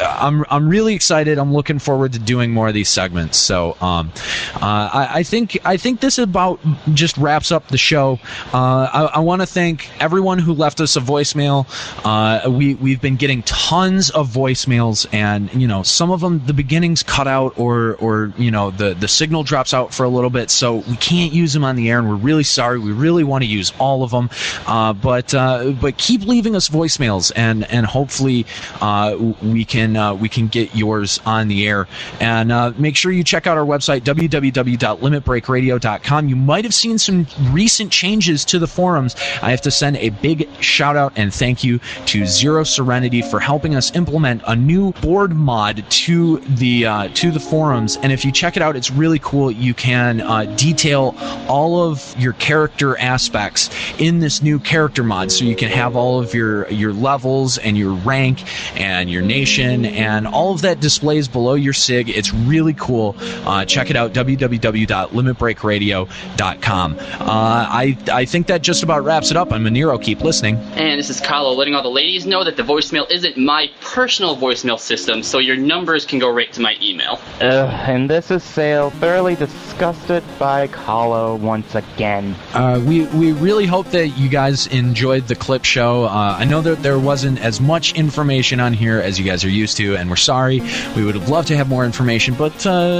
[0.00, 1.38] I'm I'm really excited.
[1.38, 3.33] I'm looking forward to doing more of these segments.
[3.34, 4.12] So um,
[4.56, 6.60] uh, I, I think I think this about
[6.94, 8.18] just wraps up the show.
[8.52, 11.66] Uh, I, I want to thank everyone who left us a voicemail.
[12.04, 16.52] Uh, we we've been getting tons of voicemails, and you know some of them the
[16.52, 20.30] beginning's cut out, or or you know the the signal drops out for a little
[20.30, 22.78] bit, so we can't use them on the air, and we're really sorry.
[22.78, 24.30] We really want to use all of them,
[24.66, 28.46] uh, but uh, but keep leaving us voicemails, and and hopefully
[28.80, 31.88] uh, we can we can get yours on the air.
[32.20, 36.28] And make sure you check out our website www.limitbreakradio.com.
[36.28, 39.14] You might have seen some recent changes to the forums.
[39.42, 43.40] I have to send a big shout out and thank you to Zero Serenity for
[43.40, 47.96] helping us implement a new board mod to the uh, to the forums.
[47.96, 49.50] And if you check it out, it's really cool.
[49.50, 51.14] You can uh, detail
[51.48, 56.20] all of your character aspects in this new character mod, so you can have all
[56.20, 58.44] of your your levels and your rank
[58.80, 62.08] and your nation and all of that displays below your sig.
[62.08, 63.13] It's really cool.
[63.44, 66.96] Uh, check it out www.limitbreakradio.com.
[66.98, 69.52] Uh, I I think that just about wraps it up.
[69.52, 70.00] I'm Aniero.
[70.02, 70.56] Keep listening.
[70.56, 74.36] And this is Kahlo letting all the ladies know that the voicemail isn't my personal
[74.36, 77.18] voicemail system, so your numbers can go right to my email.
[77.40, 82.34] Ugh, and this is Sale, thoroughly disgusted by Kahlo once again.
[82.52, 86.04] Uh, we we really hope that you guys enjoyed the clip show.
[86.04, 89.48] Uh, I know that there wasn't as much information on here as you guys are
[89.50, 90.60] used to, and we're sorry.
[90.96, 92.93] We would have loved to have more information, but uh,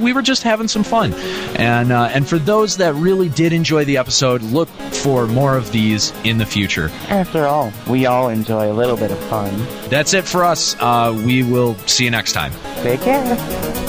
[0.00, 1.12] we were just having some fun.
[1.56, 5.70] And uh, and for those that really did enjoy the episode, look for more of
[5.72, 6.90] these in the future.
[7.08, 9.52] After all, we all enjoy a little bit of fun.
[9.88, 10.76] That's it for us.
[10.78, 12.52] Uh, we will see you next time.
[12.82, 13.81] Take care.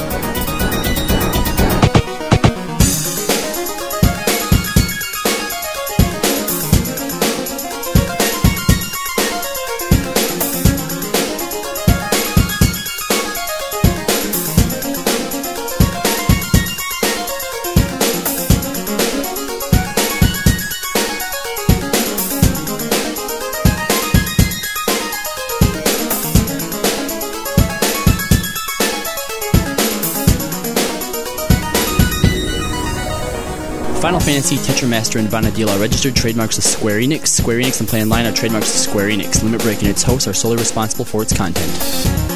[34.57, 37.27] Fantasy, Tetramaster, and Vana'diel are registered trademarks of Square Enix.
[37.27, 39.43] Square Enix and Play Online are trademarks of Square Enix.
[39.43, 42.32] Limit Break and its hosts are solely responsible for its content.